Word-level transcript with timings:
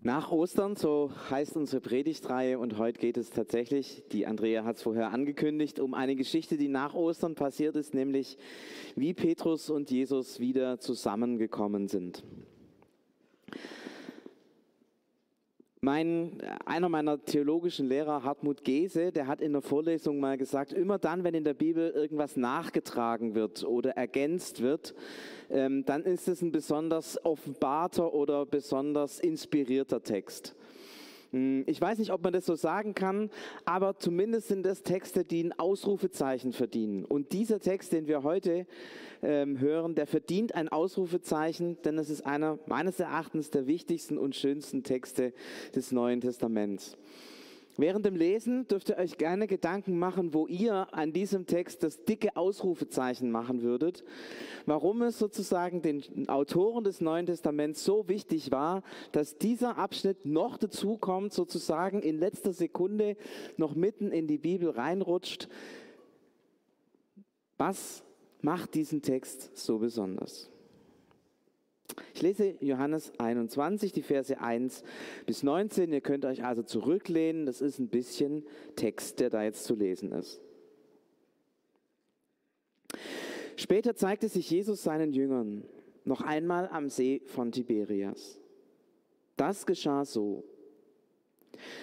Nach 0.00 0.30
Ostern, 0.30 0.76
so 0.76 1.10
heißt 1.28 1.56
unsere 1.56 1.80
Predigtreihe 1.80 2.60
und 2.60 2.78
heute 2.78 3.00
geht 3.00 3.16
es 3.16 3.30
tatsächlich, 3.30 4.04
die 4.12 4.28
Andrea 4.28 4.62
hat 4.62 4.76
es 4.76 4.82
vorher 4.82 5.10
angekündigt, 5.10 5.80
um 5.80 5.92
eine 5.92 6.14
Geschichte, 6.14 6.56
die 6.56 6.68
nach 6.68 6.94
Ostern 6.94 7.34
passiert 7.34 7.74
ist, 7.74 7.94
nämlich 7.94 8.38
wie 8.94 9.12
Petrus 9.12 9.70
und 9.70 9.90
Jesus 9.90 10.38
wieder 10.38 10.78
zusammengekommen 10.78 11.88
sind. 11.88 12.22
Mein, 15.80 16.42
einer 16.64 16.88
meiner 16.88 17.24
theologischen 17.24 17.88
Lehrer, 17.88 18.24
Hartmut 18.24 18.64
Gese, 18.64 19.12
der 19.12 19.28
hat 19.28 19.40
in 19.40 19.52
der 19.52 19.62
Vorlesung 19.62 20.18
mal 20.18 20.36
gesagt, 20.36 20.72
immer 20.72 20.98
dann, 20.98 21.22
wenn 21.22 21.34
in 21.34 21.44
der 21.44 21.54
Bibel 21.54 21.90
irgendwas 21.90 22.36
nachgetragen 22.36 23.36
wird 23.36 23.62
oder 23.62 23.92
ergänzt 23.92 24.60
wird, 24.60 24.92
ähm, 25.50 25.84
dann 25.84 26.02
ist 26.02 26.26
es 26.26 26.42
ein 26.42 26.50
besonders 26.50 27.24
offenbarter 27.24 28.12
oder 28.12 28.44
besonders 28.44 29.20
inspirierter 29.20 30.02
Text. 30.02 30.56
Hm, 31.32 31.64
ich 31.66 31.80
weiß 31.80 31.98
nicht, 31.98 32.12
ob 32.12 32.22
man 32.22 32.32
das 32.32 32.46
so 32.46 32.54
sagen 32.54 32.94
kann, 32.94 33.30
aber 33.64 33.98
zumindest 33.98 34.48
sind 34.48 34.64
das 34.64 34.82
Texte, 34.82 35.24
die 35.24 35.44
ein 35.44 35.58
Ausrufezeichen 35.58 36.52
verdienen. 36.52 37.04
Und 37.04 37.32
dieser 37.32 37.60
Text, 37.60 37.92
den 37.92 38.06
wir 38.06 38.22
heute 38.22 38.66
ähm, 39.22 39.58
hören, 39.60 39.94
der 39.94 40.06
verdient 40.06 40.54
ein 40.54 40.68
Ausrufezeichen, 40.68 41.76
denn 41.82 41.98
es 41.98 42.08
ist 42.10 42.24
einer 42.24 42.58
meines 42.66 42.98
Erachtens 43.00 43.50
der 43.50 43.66
wichtigsten 43.66 44.16
und 44.16 44.36
schönsten 44.36 44.82
Texte 44.82 45.32
des 45.74 45.92
Neuen 45.92 46.20
Testaments. 46.20 46.96
Während 47.80 48.04
dem 48.04 48.16
Lesen 48.16 48.66
dürft 48.66 48.88
ihr 48.88 48.96
euch 48.98 49.18
gerne 49.18 49.46
Gedanken 49.46 50.00
machen, 50.00 50.34
wo 50.34 50.48
ihr 50.48 50.92
an 50.92 51.12
diesem 51.12 51.46
Text 51.46 51.84
das 51.84 52.04
dicke 52.04 52.36
Ausrufezeichen 52.36 53.30
machen 53.30 53.62
würdet, 53.62 54.02
warum 54.66 55.00
es 55.02 55.16
sozusagen 55.20 55.80
den 55.80 56.28
Autoren 56.28 56.82
des 56.82 57.00
Neuen 57.00 57.26
Testaments 57.26 57.84
so 57.84 58.08
wichtig 58.08 58.50
war, 58.50 58.82
dass 59.12 59.38
dieser 59.38 59.78
Abschnitt 59.78 60.26
noch 60.26 60.58
dazu 60.58 60.96
kommt, 60.96 61.32
sozusagen 61.32 62.02
in 62.02 62.18
letzter 62.18 62.52
Sekunde 62.52 63.16
noch 63.56 63.76
mitten 63.76 64.10
in 64.10 64.26
die 64.26 64.38
Bibel 64.38 64.70
reinrutscht. 64.70 65.48
Was 67.58 68.02
macht 68.40 68.74
diesen 68.74 69.02
Text 69.02 69.56
so 69.56 69.78
besonders? 69.78 70.50
Ich 72.14 72.22
lese 72.22 72.54
Johannes 72.60 73.12
21, 73.18 73.92
die 73.92 74.02
Verse 74.02 74.38
1 74.38 74.82
bis 75.26 75.42
19. 75.42 75.92
Ihr 75.92 76.00
könnt 76.00 76.24
euch 76.24 76.44
also 76.44 76.62
zurücklehnen. 76.62 77.46
Das 77.46 77.60
ist 77.60 77.78
ein 77.78 77.88
bisschen 77.88 78.44
Text, 78.76 79.20
der 79.20 79.30
da 79.30 79.42
jetzt 79.42 79.64
zu 79.64 79.74
lesen 79.74 80.12
ist. 80.12 80.40
Später 83.56 83.94
zeigte 83.94 84.28
sich 84.28 84.50
Jesus 84.50 84.82
seinen 84.82 85.12
Jüngern 85.12 85.64
noch 86.04 86.20
einmal 86.20 86.68
am 86.68 86.88
See 86.88 87.22
von 87.26 87.52
Tiberias. 87.52 88.40
Das 89.36 89.66
geschah 89.66 90.04
so. 90.04 90.44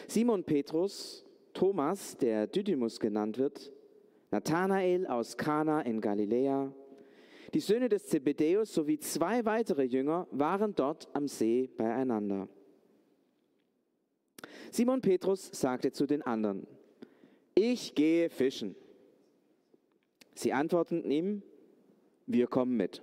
Simon 0.08 0.44
Petrus, 0.44 1.26
Thomas, 1.54 2.18
der 2.18 2.48
Didymus 2.48 3.00
genannt 3.00 3.38
wird, 3.38 3.72
Nathanael 4.32 5.08
aus 5.08 5.38
Kana 5.38 5.82
in 5.82 6.02
Galiläa, 6.02 6.74
die 7.56 7.62
Söhne 7.62 7.88
des 7.88 8.06
Zebedäus 8.08 8.74
sowie 8.74 9.00
zwei 9.00 9.46
weitere 9.46 9.84
Jünger 9.84 10.28
waren 10.32 10.76
dort 10.76 11.08
am 11.14 11.30
See 11.30 11.70
beieinander. 11.78 12.50
Simon 14.72 15.00
Petrus 15.00 15.52
sagte 15.54 15.94
zu 15.94 16.06
den 16.06 16.22
anderen, 16.22 16.68
ich 17.56 17.96
gehe 17.96 18.30
fischen. 18.30 18.76
Sie 20.34 20.52
antworteten 20.52 21.10
ihm, 21.10 21.44
wir 22.28 22.48
kommen 22.48 22.76
mit. 22.76 23.02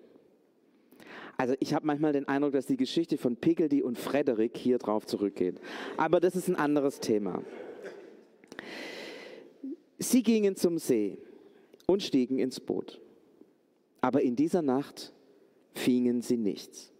Also 1.38 1.54
ich 1.58 1.72
habe 1.72 1.86
manchmal 1.86 2.12
den 2.12 2.28
Eindruck, 2.28 2.52
dass 2.52 2.66
die 2.66 2.76
Geschichte 2.76 3.16
von 3.16 3.36
Pickledy 3.36 3.82
und 3.82 3.98
Frederik 3.98 4.54
hier 4.58 4.76
drauf 4.76 5.06
zurückgeht. 5.06 5.62
Aber 5.96 6.20
das 6.20 6.36
ist 6.36 6.48
ein 6.48 6.56
anderes 6.56 7.00
Thema. 7.00 7.42
Sie 9.98 10.22
gingen 10.22 10.56
zum 10.56 10.76
See 10.76 11.16
und 11.86 12.02
stiegen 12.02 12.38
ins 12.38 12.60
Boot. 12.60 13.01
Aber 14.02 14.20
in 14.20 14.36
dieser 14.36 14.60
Nacht 14.60 15.14
fingen 15.72 16.20
sie 16.20 16.36
nichts. 16.36 16.92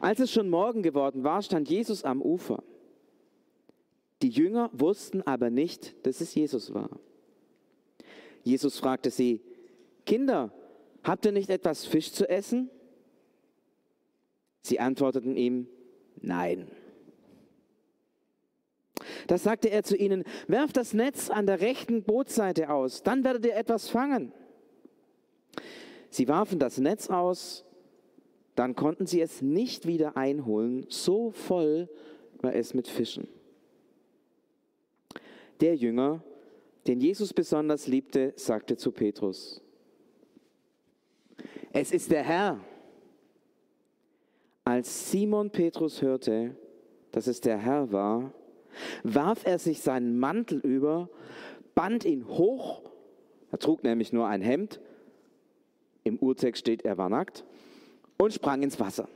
Als 0.00 0.20
es 0.20 0.30
schon 0.30 0.50
Morgen 0.50 0.82
geworden 0.82 1.24
war, 1.24 1.40
stand 1.40 1.70
Jesus 1.70 2.04
am 2.04 2.20
Ufer. 2.20 2.62
Die 4.22 4.28
Jünger 4.28 4.70
wussten 4.72 5.22
aber 5.22 5.50
nicht, 5.50 5.94
dass 6.06 6.20
es 6.20 6.34
Jesus 6.34 6.74
war. 6.74 6.90
Jesus 8.42 8.78
fragte 8.78 9.10
sie, 9.10 9.40
Kinder, 10.04 10.52
habt 11.02 11.24
ihr 11.24 11.32
nicht 11.32 11.50
etwas 11.50 11.84
Fisch 11.84 12.12
zu 12.12 12.28
essen? 12.28 12.70
Sie 14.62 14.80
antworteten 14.80 15.36
ihm, 15.36 15.68
nein. 16.20 16.68
Da 19.26 19.38
sagte 19.38 19.70
er 19.70 19.82
zu 19.82 19.96
ihnen, 19.96 20.24
werft 20.48 20.76
das 20.76 20.94
Netz 20.94 21.30
an 21.30 21.46
der 21.46 21.60
rechten 21.60 22.02
Bootseite 22.02 22.70
aus, 22.70 23.02
dann 23.02 23.22
werdet 23.22 23.46
ihr 23.46 23.56
etwas 23.56 23.88
fangen. 23.88 24.32
Sie 26.10 26.28
warfen 26.28 26.58
das 26.58 26.78
Netz 26.78 27.10
aus, 27.10 27.64
dann 28.54 28.74
konnten 28.74 29.06
sie 29.06 29.20
es 29.20 29.42
nicht 29.42 29.86
wieder 29.86 30.16
einholen, 30.16 30.86
so 30.88 31.30
voll 31.30 31.88
war 32.40 32.54
es 32.54 32.74
mit 32.74 32.88
Fischen. 32.88 33.28
Der 35.60 35.76
Jünger, 35.76 36.22
den 36.86 37.00
Jesus 37.00 37.32
besonders 37.32 37.86
liebte, 37.86 38.32
sagte 38.36 38.76
zu 38.76 38.92
Petrus, 38.92 39.62
es 41.72 41.92
ist 41.92 42.10
der 42.10 42.22
Herr. 42.22 42.60
Als 44.64 45.10
Simon 45.10 45.50
Petrus 45.50 46.00
hörte, 46.00 46.56
dass 47.12 47.26
es 47.26 47.40
der 47.40 47.58
Herr 47.58 47.92
war, 47.92 48.32
warf 49.02 49.44
er 49.44 49.58
sich 49.58 49.80
seinen 49.80 50.18
Mantel 50.18 50.58
über, 50.60 51.10
band 51.74 52.04
ihn 52.04 52.26
hoch, 52.26 52.82
er 53.50 53.58
trug 53.58 53.84
nämlich 53.84 54.12
nur 54.12 54.26
ein 54.26 54.40
Hemd, 54.40 54.80
im 56.06 56.18
Urtext 56.18 56.60
steht, 56.60 56.84
er 56.84 56.96
war 56.98 57.08
nackt 57.08 57.44
und 58.18 58.32
sprang 58.32 58.62
ins 58.62 58.80
Wasser. 58.80 59.08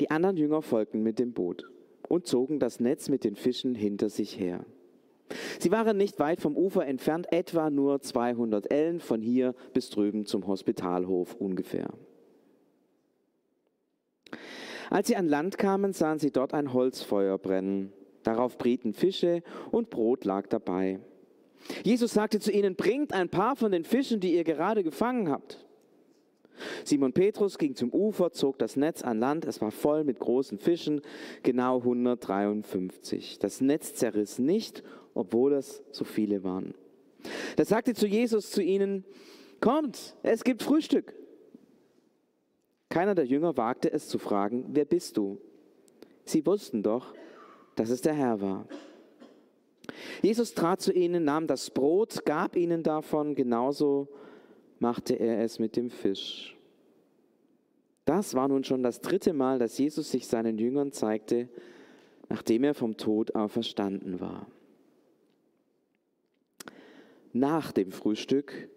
Die 0.00 0.10
anderen 0.10 0.36
Jünger 0.36 0.62
folgten 0.62 1.02
mit 1.02 1.18
dem 1.18 1.32
Boot 1.32 1.70
und 2.08 2.26
zogen 2.26 2.58
das 2.58 2.80
Netz 2.80 3.08
mit 3.08 3.24
den 3.24 3.36
Fischen 3.36 3.74
hinter 3.74 4.08
sich 4.08 4.38
her. 4.38 4.64
Sie 5.58 5.70
waren 5.70 5.96
nicht 5.96 6.18
weit 6.18 6.40
vom 6.40 6.56
Ufer 6.56 6.86
entfernt, 6.86 7.32
etwa 7.32 7.70
nur 7.70 8.00
200 8.00 8.70
Ellen 8.70 9.00
von 9.00 9.22
hier 9.22 9.54
bis 9.72 9.90
drüben 9.90 10.26
zum 10.26 10.46
Hospitalhof 10.46 11.34
ungefähr. 11.34 11.90
Als 14.90 15.08
sie 15.08 15.16
an 15.16 15.28
Land 15.28 15.58
kamen, 15.58 15.92
sahen 15.92 16.18
sie 16.18 16.30
dort 16.30 16.54
ein 16.54 16.72
Holzfeuer 16.72 17.38
brennen. 17.38 17.92
Darauf 18.22 18.58
brieten 18.58 18.92
Fische 18.92 19.42
und 19.70 19.90
Brot 19.90 20.24
lag 20.24 20.46
dabei. 20.46 21.00
Jesus 21.82 22.12
sagte 22.12 22.40
zu 22.40 22.52
ihnen, 22.52 22.76
bringt 22.76 23.12
ein 23.12 23.28
paar 23.28 23.56
von 23.56 23.72
den 23.72 23.84
Fischen, 23.84 24.20
die 24.20 24.34
ihr 24.34 24.44
gerade 24.44 24.82
gefangen 24.82 25.30
habt. 25.30 25.64
Simon 26.84 27.12
Petrus 27.12 27.58
ging 27.58 27.74
zum 27.74 27.92
Ufer, 27.92 28.30
zog 28.32 28.58
das 28.58 28.76
Netz 28.76 29.02
an 29.02 29.18
Land. 29.18 29.44
Es 29.44 29.60
war 29.60 29.70
voll 29.70 30.04
mit 30.04 30.20
großen 30.20 30.58
Fischen, 30.58 31.00
genau 31.42 31.78
153. 31.78 33.38
Das 33.38 33.60
Netz 33.60 33.94
zerriss 33.94 34.38
nicht, 34.38 34.82
obwohl 35.14 35.54
es 35.54 35.82
so 35.90 36.04
viele 36.04 36.44
waren. 36.44 36.74
Da 37.56 37.64
sagte 37.64 37.94
zu 37.94 38.06
Jesus 38.06 38.50
zu 38.50 38.62
ihnen, 38.62 39.04
kommt, 39.60 40.16
es 40.22 40.44
gibt 40.44 40.62
Frühstück. 40.62 41.14
Keiner 42.88 43.14
der 43.14 43.24
Jünger 43.24 43.56
wagte 43.56 43.90
es 43.92 44.08
zu 44.08 44.18
fragen, 44.18 44.66
wer 44.68 44.84
bist 44.84 45.16
du? 45.16 45.40
Sie 46.24 46.44
wussten 46.46 46.82
doch, 46.82 47.14
dass 47.74 47.90
es 47.90 48.02
der 48.02 48.14
Herr 48.14 48.40
war. 48.40 48.66
Jesus 50.22 50.54
trat 50.54 50.80
zu 50.80 50.92
ihnen, 50.92 51.24
nahm 51.24 51.46
das 51.46 51.70
Brot, 51.70 52.24
gab 52.24 52.56
ihnen 52.56 52.82
davon, 52.82 53.34
genauso 53.34 54.08
machte 54.78 55.14
er 55.14 55.42
es 55.42 55.58
mit 55.58 55.76
dem 55.76 55.90
Fisch. 55.90 56.56
Das 58.04 58.34
war 58.34 58.48
nun 58.48 58.64
schon 58.64 58.82
das 58.82 59.00
dritte 59.00 59.32
Mal, 59.32 59.58
dass 59.58 59.78
Jesus 59.78 60.10
sich 60.10 60.26
seinen 60.26 60.58
Jüngern 60.58 60.92
zeigte, 60.92 61.48
nachdem 62.28 62.64
er 62.64 62.74
vom 62.74 62.96
Tod 62.96 63.34
auferstanden 63.34 64.20
war. 64.20 64.46
Nach 67.32 67.72
dem 67.72 67.92
Frühstück 67.92 68.68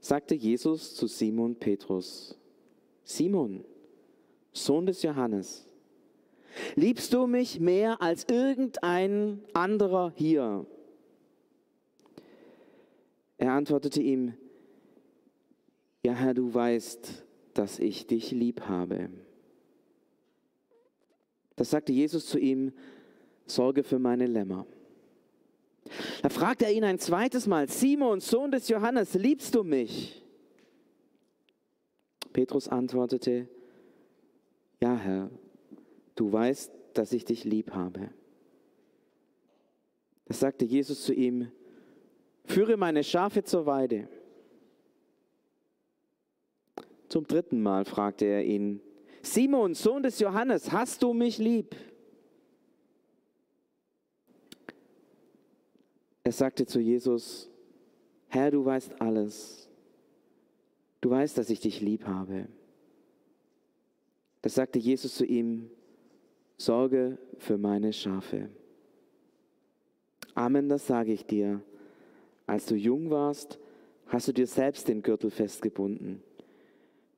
sagte 0.00 0.34
Jesus 0.34 0.94
zu 0.94 1.06
Simon 1.06 1.54
Petrus, 1.56 2.36
Simon, 3.04 3.64
Sohn 4.52 4.86
des 4.86 5.02
Johannes, 5.02 5.66
Liebst 6.74 7.12
du 7.12 7.26
mich 7.26 7.60
mehr 7.60 8.00
als 8.02 8.26
irgendein 8.28 9.40
anderer 9.52 10.12
hier? 10.14 10.66
Er 13.42 13.54
antwortete 13.54 14.00
ihm, 14.00 14.34
ja 16.04 16.12
Herr, 16.12 16.32
du 16.32 16.54
weißt, 16.54 17.24
dass 17.54 17.80
ich 17.80 18.06
dich 18.06 18.30
lieb 18.30 18.60
habe. 18.68 19.10
Das 21.56 21.70
sagte 21.70 21.92
Jesus 21.92 22.26
zu 22.26 22.38
ihm, 22.38 22.72
sorge 23.46 23.82
für 23.82 23.98
meine 23.98 24.28
Lämmer. 24.28 24.64
Da 26.22 26.28
fragte 26.28 26.66
er 26.66 26.72
ihn 26.72 26.84
ein 26.84 27.00
zweites 27.00 27.48
Mal, 27.48 27.68
Simon, 27.68 28.20
Sohn 28.20 28.52
des 28.52 28.68
Johannes, 28.68 29.14
liebst 29.14 29.56
du 29.56 29.64
mich? 29.64 30.24
Petrus 32.32 32.68
antwortete, 32.68 33.48
ja 34.80 34.94
Herr, 34.94 35.32
du 36.14 36.32
weißt, 36.32 36.70
dass 36.94 37.12
ich 37.12 37.24
dich 37.24 37.42
lieb 37.42 37.72
habe. 37.72 38.10
Da 40.26 40.34
sagte 40.34 40.64
Jesus 40.64 41.02
zu 41.02 41.12
ihm, 41.12 41.50
führe 42.44 42.76
meine 42.76 43.04
Schafe 43.04 43.44
zur 43.44 43.66
Weide. 43.66 44.08
Zum 47.08 47.26
dritten 47.26 47.62
Mal 47.62 47.84
fragte 47.84 48.24
er 48.24 48.44
ihn, 48.44 48.80
Simon, 49.22 49.74
Sohn 49.74 50.02
des 50.02 50.18
Johannes, 50.18 50.72
hast 50.72 51.02
du 51.02 51.12
mich 51.12 51.38
lieb? 51.38 51.76
Er 56.24 56.32
sagte 56.32 56.66
zu 56.66 56.80
Jesus, 56.80 57.50
Herr, 58.28 58.50
du 58.50 58.64
weißt 58.64 59.00
alles. 59.00 59.68
Du 61.00 61.10
weißt, 61.10 61.36
dass 61.36 61.50
ich 61.50 61.60
dich 61.60 61.80
lieb 61.80 62.06
habe. 62.06 62.48
Da 64.40 64.48
sagte 64.48 64.78
Jesus 64.78 65.14
zu 65.14 65.24
ihm, 65.24 65.70
Sorge 66.56 67.18
für 67.38 67.58
meine 67.58 67.92
Schafe. 67.92 68.48
Amen, 70.34 70.68
das 70.68 70.86
sage 70.86 71.12
ich 71.12 71.26
dir. 71.26 71.60
Als 72.52 72.66
du 72.66 72.74
jung 72.74 73.08
warst, 73.08 73.58
hast 74.08 74.28
du 74.28 74.32
dir 74.32 74.46
selbst 74.46 74.86
den 74.86 75.02
Gürtel 75.02 75.30
festgebunden. 75.30 76.22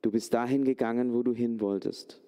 Du 0.00 0.12
bist 0.12 0.32
dahin 0.32 0.62
gegangen, 0.62 1.12
wo 1.12 1.24
du 1.24 1.34
hin 1.34 1.60
wolltest. 1.60 2.20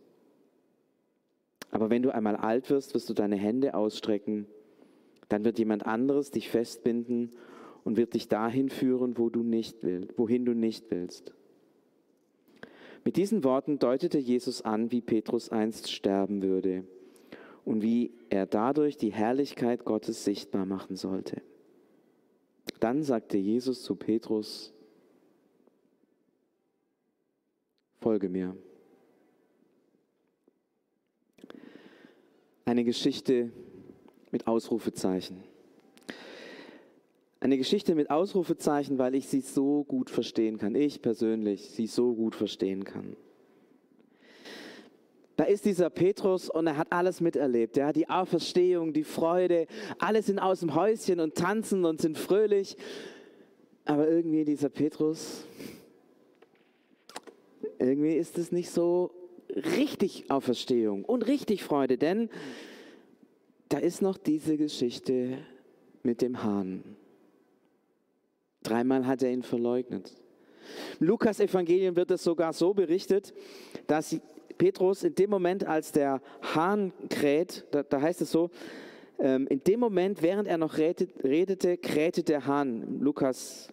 Aber 1.71 1.89
wenn 1.89 2.03
du 2.03 2.13
einmal 2.13 2.35
alt 2.35 2.69
wirst, 2.69 2.95
wirst 2.95 3.09
du 3.09 3.15
deine 3.15 3.37
Hände 3.37 3.75
ausstrecken. 3.75 4.49
Dann 5.29 5.45
wird 5.45 5.61
jemand 5.61 5.87
anderes 5.87 6.33
dich 6.33 6.49
festbinden 6.49 7.31
und 7.85 7.97
wird 7.97 8.15
dich 8.15 8.27
dahin 8.27 8.71
führen, 8.71 9.17
wo 9.17 9.31
du 9.31 9.45
nicht 9.45 9.85
willst, 9.85 10.19
wohin 10.19 10.45
du 10.45 10.53
nicht 10.53 10.91
willst. 10.91 11.33
Mit 13.05 13.17
diesen 13.17 13.45
Worten 13.45 13.79
deutete 13.79 14.19
Jesus 14.19 14.63
an, 14.63 14.91
wie 14.91 15.01
Petrus 15.01 15.51
einst 15.51 15.93
sterben 15.93 16.43
würde 16.43 16.83
und 17.65 17.83
wie 17.83 18.11
er 18.31 18.47
dadurch 18.47 18.97
die 18.97 19.13
Herrlichkeit 19.13 19.85
Gottes 19.85 20.25
sichtbar 20.25 20.67
machen 20.67 20.97
sollte. 20.97 21.41
Dann 22.81 23.03
sagte 23.03 23.39
Jesus 23.39 23.83
zu 23.83 23.97
Petrus, 23.97 24.73
Folge 27.99 28.29
mir. 28.29 28.57
Eine 32.65 32.85
Geschichte 32.85 33.51
mit 34.31 34.47
Ausrufezeichen. 34.47 35.43
Eine 37.41 37.59
Geschichte 37.59 37.95
mit 37.95 38.11
Ausrufezeichen, 38.11 38.99
weil 38.99 39.15
ich 39.15 39.29
sie 39.29 39.41
so 39.41 39.85
gut 39.85 40.11
verstehen 40.11 40.59
kann. 40.59 40.75
Ich 40.75 41.03
persönlich 41.03 41.71
sie 41.71 41.87
so 41.87 42.15
gut 42.15 42.35
verstehen 42.35 42.85
kann. 42.85 43.17
Da 45.37 45.45
ist 45.45 45.67
dieser 45.67 45.91
Petrus 45.91 46.49
und 46.49 46.67
er 46.67 46.79
hat 46.79 46.91
alles 46.91 47.21
miterlebt. 47.21 47.77
Ja, 47.77 47.93
die 47.93 48.09
Auferstehung, 48.09 48.95
die 48.95 49.05
Freude, 49.05 49.67
alle 49.99 50.23
sind 50.23 50.39
aus 50.39 50.61
dem 50.61 50.75
Häuschen 50.75 51.21
und 51.21 51.35
tanzen 51.35 51.85
und 51.85 52.01
sind 52.01 52.17
fröhlich. 52.17 52.77
Aber 53.85 54.09
irgendwie 54.09 54.45
dieser 54.45 54.71
Petrus, 54.71 55.45
irgendwie 57.79 58.15
ist 58.15 58.39
es 58.39 58.51
nicht 58.51 58.71
so 58.71 59.13
richtig 59.55 60.31
Auferstehung 60.31 61.05
und 61.05 61.27
richtig 61.27 61.63
Freude, 61.63 61.99
denn 61.99 62.31
da 63.69 63.79
ist 63.79 64.03
noch 64.03 64.17
diese 64.17 64.57
Geschichte 64.57 65.39
mit 66.03 66.23
dem 66.23 66.43
Hahn. 66.43 66.83
Dreimal 68.63 69.07
hat 69.07 69.23
er 69.23 69.31
ihn 69.31 69.43
verleugnet. 69.43 70.13
Im 70.99 71.07
Lukas 71.07 71.41
Evangelium 71.41 71.95
wird 71.95 72.11
es 72.11 72.25
sogar 72.25 72.53
so 72.53 72.75
berichtet, 72.75 73.33
dass 73.87 74.17
Petrus 74.59 75.05
in 75.05 75.15
dem 75.15 75.31
Moment, 75.31 75.67
als 75.67 75.93
der 75.93 76.21
Hahn 76.43 76.93
kräht, 77.11 77.65
da, 77.71 77.83
da 77.83 78.01
heißt 78.01 78.21
es 78.23 78.31
so, 78.31 78.51
ähm, 79.19 79.47
in 79.47 79.63
dem 79.65 79.81
Moment, 79.81 80.23
während 80.23 80.49
er 80.49 80.59
noch 80.59 80.79
redet, 80.79 81.25
redete, 81.25 81.77
krähte 81.77 82.23
der 82.23 82.47
Hahn. 82.47 83.01
Lukas 83.01 83.69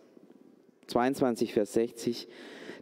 22, 0.87 1.53
Vers 1.53 1.73
60. 1.73 2.27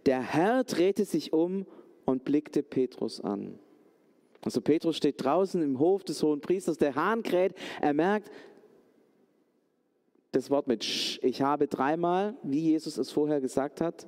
Der 0.06 0.22
Herr 0.22 0.64
drehte 0.64 1.06
sich 1.06 1.34
um 1.34 1.66
und 2.06 2.26
blickte 2.26 2.64
Petrus 2.64 3.22
an. 3.22 3.60
Also 4.44 4.62
Petrus 4.62 4.98
steht 4.98 5.24
draußen 5.24 5.62
im 5.62 5.80
Hof 5.80 6.04
des 6.04 6.22
hohen 6.24 6.42
Priesters, 6.42 6.78
der 6.78 6.96
Hahn 6.96 7.22
kräht, 7.22 7.54
er 7.80 7.94
merkt 7.94 8.32
das 10.32 10.50
Wort 10.50 10.68
mit 10.68 10.84
Sch, 10.84 11.20
ich 11.22 11.42
habe 11.42 11.68
dreimal, 11.68 12.36
wie 12.42 12.62
Jesus 12.62 12.98
es 12.98 13.12
vorher 13.12 13.42
gesagt 13.42 13.82
hat. 13.82 14.08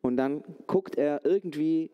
Und 0.00 0.16
dann 0.16 0.44
guckt 0.66 0.96
er 0.96 1.24
irgendwie 1.24 1.90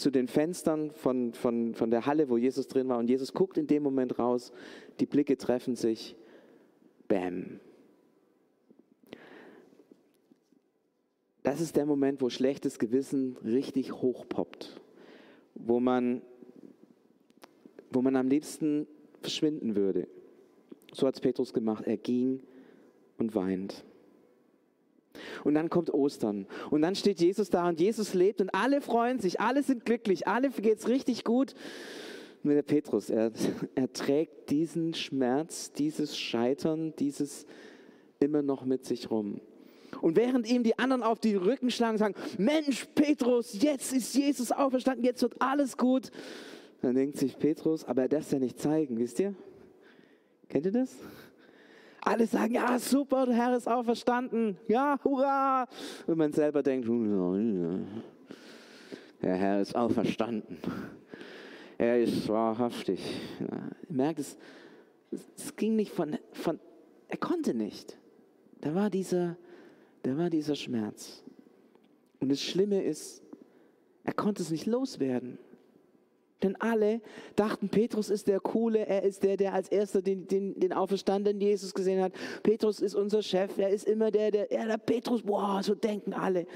zu 0.00 0.10
den 0.10 0.28
Fenstern 0.28 0.90
von, 0.90 1.32
von, 1.34 1.74
von 1.74 1.90
der 1.90 2.06
Halle, 2.06 2.28
wo 2.28 2.36
Jesus 2.36 2.66
drin 2.66 2.88
war. 2.88 2.98
Und 2.98 3.08
Jesus 3.08 3.32
guckt 3.32 3.58
in 3.58 3.66
dem 3.66 3.82
Moment 3.82 4.18
raus, 4.18 4.52
die 4.98 5.06
Blicke 5.06 5.36
treffen 5.36 5.76
sich. 5.76 6.16
Bäm. 7.08 7.60
das 11.50 11.60
ist 11.60 11.76
der 11.76 11.84
Moment, 11.84 12.20
wo 12.22 12.30
schlechtes 12.30 12.78
Gewissen 12.78 13.36
richtig 13.44 13.92
hochpoppt, 13.92 14.80
wo 15.54 15.80
man, 15.80 16.22
wo 17.90 18.02
man 18.02 18.14
am 18.14 18.28
liebsten 18.28 18.86
verschwinden 19.20 19.74
würde. 19.74 20.06
So 20.92 21.06
hat 21.06 21.14
es 21.14 21.20
Petrus 21.20 21.52
gemacht. 21.52 21.86
Er 21.86 21.96
ging 21.96 22.42
und 23.18 23.34
weint. 23.34 23.84
Und 25.44 25.54
dann 25.54 25.70
kommt 25.70 25.92
Ostern. 25.92 26.46
Und 26.70 26.82
dann 26.82 26.94
steht 26.94 27.20
Jesus 27.20 27.50
da 27.50 27.68
und 27.68 27.80
Jesus 27.80 28.14
lebt 28.14 28.40
und 28.40 28.54
alle 28.54 28.80
freuen 28.80 29.18
sich, 29.18 29.40
alle 29.40 29.62
sind 29.62 29.84
glücklich, 29.84 30.26
alle 30.26 30.50
geht 30.50 30.78
es 30.78 30.88
richtig 30.88 31.24
gut. 31.24 31.54
Nur 32.42 32.54
der 32.54 32.62
Petrus, 32.62 33.10
er, 33.10 33.32
er 33.74 33.92
trägt 33.92 34.50
diesen 34.50 34.94
Schmerz, 34.94 35.72
dieses 35.72 36.16
Scheitern, 36.16 36.94
dieses 36.98 37.46
immer 38.18 38.42
noch 38.42 38.64
mit 38.64 38.84
sich 38.84 39.10
rum. 39.10 39.40
Und 40.00 40.16
während 40.16 40.48
ihm 40.48 40.62
die 40.62 40.78
anderen 40.78 41.02
auf 41.02 41.18
die 41.18 41.34
Rücken 41.34 41.70
schlagen 41.70 41.94
und 41.94 41.98
sagen, 41.98 42.14
Mensch, 42.38 42.86
Petrus, 42.94 43.60
jetzt 43.60 43.92
ist 43.92 44.14
Jesus 44.14 44.52
auferstanden, 44.52 45.04
jetzt 45.04 45.20
wird 45.22 45.34
alles 45.40 45.76
gut. 45.76 46.10
Dann 46.80 46.94
denkt 46.94 47.18
sich 47.18 47.38
Petrus, 47.38 47.84
aber 47.84 48.02
er 48.02 48.08
darf 48.08 48.22
es 48.22 48.30
ja 48.30 48.38
nicht 48.38 48.58
zeigen, 48.58 48.98
wisst 48.98 49.18
ihr? 49.20 49.34
Kennt 50.48 50.66
ihr 50.66 50.72
das? 50.72 50.94
Alle 52.02 52.26
sagen, 52.26 52.54
ja, 52.54 52.78
super, 52.78 53.26
der 53.26 53.34
Herr 53.34 53.56
ist 53.56 53.68
auferstanden. 53.68 54.56
Ja, 54.68 54.98
hurra. 55.04 55.66
Und 56.06 56.16
man 56.16 56.32
selber 56.32 56.62
denkt, 56.62 56.88
der 59.22 59.36
Herr 59.36 59.60
ist 59.60 59.76
auferstanden. 59.76 60.58
Er 61.76 62.02
ist 62.02 62.28
wahrhaftig. 62.28 63.00
Ja, 63.40 63.70
merkt, 63.88 64.20
es, 64.20 64.36
es 65.36 65.56
ging 65.56 65.76
nicht 65.76 65.92
von, 65.92 66.18
von, 66.32 66.58
er 67.08 67.18
konnte 67.18 67.54
nicht. 67.54 67.98
Da 68.60 68.74
war 68.74 68.90
dieser, 68.90 69.36
da 70.02 70.16
war 70.16 70.30
dieser 70.30 70.54
Schmerz. 70.54 71.22
Und 72.20 72.30
das 72.30 72.40
Schlimme 72.40 72.82
ist, 72.82 73.22
er 74.04 74.12
konnte 74.12 74.42
es 74.42 74.50
nicht 74.50 74.66
loswerden. 74.66 75.38
Denn 76.42 76.56
alle 76.56 77.00
dachten, 77.36 77.68
Petrus 77.68 78.08
ist 78.08 78.26
der 78.26 78.40
Coole, 78.40 78.86
er 78.86 79.02
ist 79.02 79.22
der, 79.22 79.36
der 79.36 79.52
als 79.52 79.68
erster 79.68 80.00
den, 80.00 80.26
den, 80.26 80.58
den 80.58 80.72
auferstandenen 80.72 81.40
Jesus 81.40 81.74
gesehen 81.74 82.02
hat. 82.02 82.12
Petrus 82.42 82.80
ist 82.80 82.94
unser 82.94 83.22
Chef, 83.22 83.58
er 83.58 83.70
ist 83.70 83.86
immer 83.86 84.10
der, 84.10 84.30
der, 84.30 84.52
ja, 84.52 84.64
der 84.66 84.78
Petrus, 84.78 85.22
boah, 85.22 85.62
so 85.62 85.74
denken 85.74 86.14
alle. 86.14 86.40
Und 86.40 86.46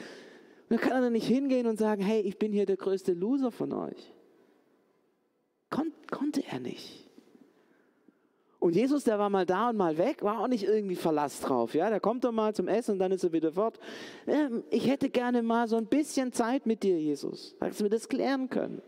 dann 0.70 0.78
kann 0.78 1.02
er 1.02 1.10
nicht 1.10 1.26
hingehen 1.26 1.66
und 1.66 1.78
sagen, 1.78 2.02
hey, 2.02 2.20
ich 2.22 2.38
bin 2.38 2.52
hier 2.52 2.64
der 2.64 2.76
größte 2.76 3.12
Loser 3.12 3.50
von 3.50 3.72
euch. 3.72 4.12
Kon 5.70 5.92
konnte 6.10 6.42
er 6.50 6.60
nicht. 6.60 7.04
Und 8.64 8.74
Jesus, 8.74 9.04
der 9.04 9.18
war 9.18 9.28
mal 9.28 9.44
da 9.44 9.68
und 9.68 9.76
mal 9.76 9.98
weg, 9.98 10.22
war 10.22 10.40
auch 10.40 10.48
nicht 10.48 10.64
irgendwie 10.64 10.96
Verlass 10.96 11.40
drauf. 11.40 11.74
Ja, 11.74 11.90
der 11.90 12.00
kommt 12.00 12.24
doch 12.24 12.32
mal 12.32 12.54
zum 12.54 12.66
Essen 12.66 12.92
und 12.92 12.98
dann 12.98 13.12
ist 13.12 13.22
er 13.22 13.32
wieder 13.32 13.52
fort. 13.52 13.78
Ähm, 14.26 14.64
ich 14.70 14.86
hätte 14.86 15.10
gerne 15.10 15.42
mal 15.42 15.68
so 15.68 15.76
ein 15.76 15.84
bisschen 15.84 16.32
Zeit 16.32 16.64
mit 16.64 16.82
dir, 16.82 16.98
Jesus. 16.98 17.54
Sagst 17.60 17.80
du 17.80 17.84
mir 17.84 17.90
das 17.90 18.08
klären 18.08 18.48
können? 18.48 18.80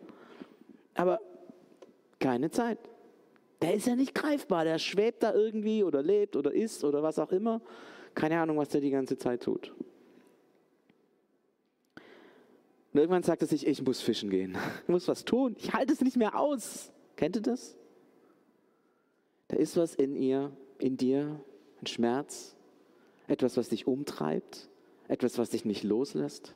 Aber 0.97 1.21
keine 2.19 2.51
Zeit. 2.51 2.79
Der 3.63 3.75
ist 3.75 3.87
ja 3.87 3.95
nicht 3.95 4.15
greifbar. 4.15 4.65
Der 4.65 4.79
schwebt 4.79 5.23
da 5.23 5.35
irgendwie 5.35 5.85
oder 5.85 6.03
lebt 6.03 6.37
oder 6.37 6.53
isst 6.53 6.85
oder 6.85 7.03
was 7.03 7.19
auch 7.19 7.33
immer. 7.33 7.61
Keine 8.15 8.41
Ahnung, 8.41 8.57
was 8.57 8.69
der 8.71 8.81
die 8.81 8.91
ganze 8.91 9.17
Zeit 9.19 9.43
tut. 9.43 9.73
Und 12.93 13.01
irgendwann 13.01 13.23
sagt 13.23 13.43
er 13.43 13.49
sich, 13.49 13.67
ich 13.67 13.83
muss 13.83 14.01
fischen 14.01 14.31
gehen. 14.31 14.57
Ich 14.83 14.89
muss 14.89 15.07
was 15.07 15.25
tun. 15.25 15.55
Ich 15.59 15.75
halte 15.75 15.93
es 15.93 16.01
nicht 16.01 16.17
mehr 16.17 16.39
aus. 16.39 16.91
Kennt 17.17 17.37
ihr 17.37 17.43
das? 17.43 17.77
Da 19.49 19.57
ist 19.57 19.77
was 19.77 19.95
in 19.95 20.17
ihr, 20.17 20.51
in 20.79 20.97
dir, 20.97 21.41
ein 21.81 21.87
Schmerz, 21.87 22.57
etwas, 23.29 23.57
was 23.57 23.69
dich 23.69 23.87
umtreibt, 23.87 24.71
etwas, 25.09 25.37
was 25.39 25.51
dich 25.51 25.65
nicht 25.65 25.83
loslässt, 25.83 26.55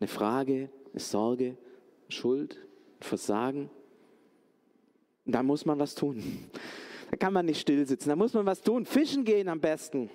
eine 0.00 0.08
Frage, 0.08 0.68
eine 0.92 1.00
Sorge, 1.00 1.56
Schuld, 2.08 2.65
Versagen. 3.00 3.70
Da 5.24 5.42
muss 5.42 5.64
man 5.64 5.78
was 5.78 5.94
tun. 5.94 6.22
Da 7.10 7.16
kann 7.16 7.32
man 7.32 7.46
nicht 7.46 7.60
still 7.60 7.86
sitzen, 7.86 8.08
da 8.08 8.16
muss 8.16 8.34
man 8.34 8.46
was 8.46 8.62
tun. 8.62 8.84
Fischen 8.84 9.24
gehen 9.24 9.48
am 9.48 9.60
besten. 9.60 10.10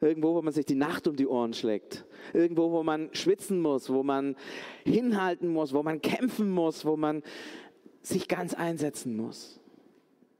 Irgendwo, 0.00 0.34
wo 0.34 0.42
man 0.42 0.52
sich 0.52 0.66
die 0.66 0.74
Nacht 0.74 1.06
um 1.06 1.14
die 1.14 1.28
Ohren 1.28 1.54
schlägt. 1.54 2.04
Irgendwo, 2.32 2.72
wo 2.72 2.82
man 2.82 3.08
schwitzen 3.12 3.60
muss, 3.60 3.88
wo 3.88 4.02
man 4.02 4.36
hinhalten 4.84 5.48
muss, 5.48 5.72
wo 5.72 5.82
man 5.82 6.00
kämpfen 6.00 6.50
muss, 6.50 6.84
wo 6.84 6.96
man 6.96 7.22
sich 8.02 8.26
ganz 8.26 8.52
einsetzen 8.52 9.16
muss. 9.16 9.60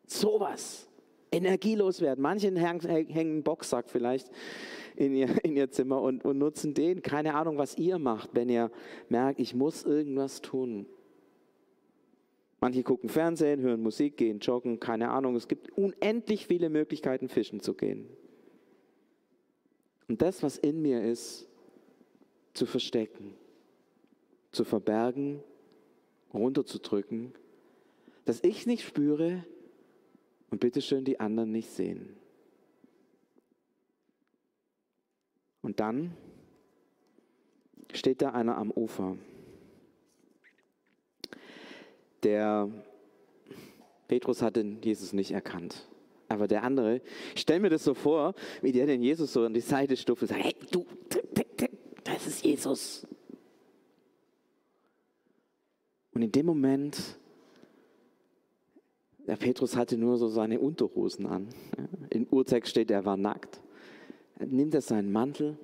Sowas. 0.06 0.88
Energielos 1.30 2.00
werden. 2.00 2.20
Manche 2.20 2.52
hängen 2.54 3.08
einen 3.16 3.42
Boxsack 3.42 3.88
vielleicht 3.88 4.30
in 4.96 5.14
ihr, 5.14 5.28
in 5.44 5.56
ihr 5.56 5.70
Zimmer 5.70 6.00
und, 6.00 6.25
und 6.25 6.38
nutzen 6.38 6.75
den. 6.75 7.02
Keine 7.02 7.34
Ahnung, 7.34 7.58
was 7.58 7.76
ihr 7.76 7.99
macht, 7.99 8.30
wenn 8.34 8.49
ihr 8.49 8.70
merkt, 9.08 9.40
ich 9.40 9.54
muss 9.54 9.84
irgendwas 9.84 10.40
tun. 10.40 10.87
Manche 12.61 12.84
gucken 12.84 13.08
Fernsehen, 13.08 13.61
hören 13.61 13.82
Musik, 13.82 14.16
gehen 14.16 14.38
joggen, 14.38 14.78
keine 14.78 15.11
Ahnung. 15.11 15.34
Es 15.34 15.49
gibt 15.49 15.76
unendlich 15.76 16.46
viele 16.46 16.70
Möglichkeiten, 16.70 17.28
fischen 17.28 17.61
zu 17.61 17.75
gehen. 17.75 18.06
Und 20.08 20.22
das, 20.22 20.42
was 20.42 20.58
in 20.58 20.80
mir 20.80 21.02
ist, 21.02 21.49
zu 22.54 22.66
verstecken, 22.66 23.34
zu 24.52 24.62
verbergen, 24.64 25.42
runterzudrücken, 26.32 27.32
dass 28.25 28.44
ich 28.44 28.66
nicht 28.66 28.87
spüre 28.87 29.44
und 30.50 30.61
bitteschön 30.61 31.04
die 31.04 31.18
anderen 31.18 31.50
nicht 31.50 31.70
sehen. 31.70 32.14
Und 35.62 35.81
dann 35.81 36.16
steht 37.92 38.21
da 38.21 38.31
einer 38.31 38.59
am 38.59 38.71
Ufer. 38.71 39.16
Der 42.23 42.69
Petrus 44.09 44.42
hat 44.42 44.57
den 44.57 44.83
Jesus 44.83 45.12
nicht 45.12 45.31
erkannt. 45.31 45.88
Aber 46.28 46.49
der 46.49 46.62
andere, 46.64 47.00
ich 47.35 47.42
stelle 47.42 47.61
mir 47.61 47.71
das 47.71 47.85
so 47.85 47.95
vor, 47.95 48.35
wie 48.61 48.73
der 48.73 48.87
den 48.87 49.02
Jesus 49.02 49.33
so 49.33 49.45
an 49.45 49.54
die 49.54 49.61
Seite 49.61 49.97
stuft 49.97 50.23
und 50.23 50.28
sagt, 50.28 50.42
hey, 50.42 50.54
du, 50.71 50.87
das 52.04 52.26
ist 52.26 52.45
Jesus. 52.45 53.07
Und 56.14 56.23
in 56.23 56.33
dem 56.33 56.47
Moment, 56.47 57.19
der 59.26 59.37
Petrus 59.37 59.76
hatte 59.76 59.97
nur 59.97 60.19
so 60.19 60.28
seine 60.28 60.61
Unterhosen 60.61 61.26
an. 61.26 61.49
Im 62.11 62.26
Urtext 62.26 62.71
steht, 62.71 62.90
er 62.90 63.04
war 63.04 63.16
nackt. 63.16 63.62
Nimmt 64.50 64.75
er 64.75 64.80
seinen 64.80 65.12
Mantel 65.12 65.56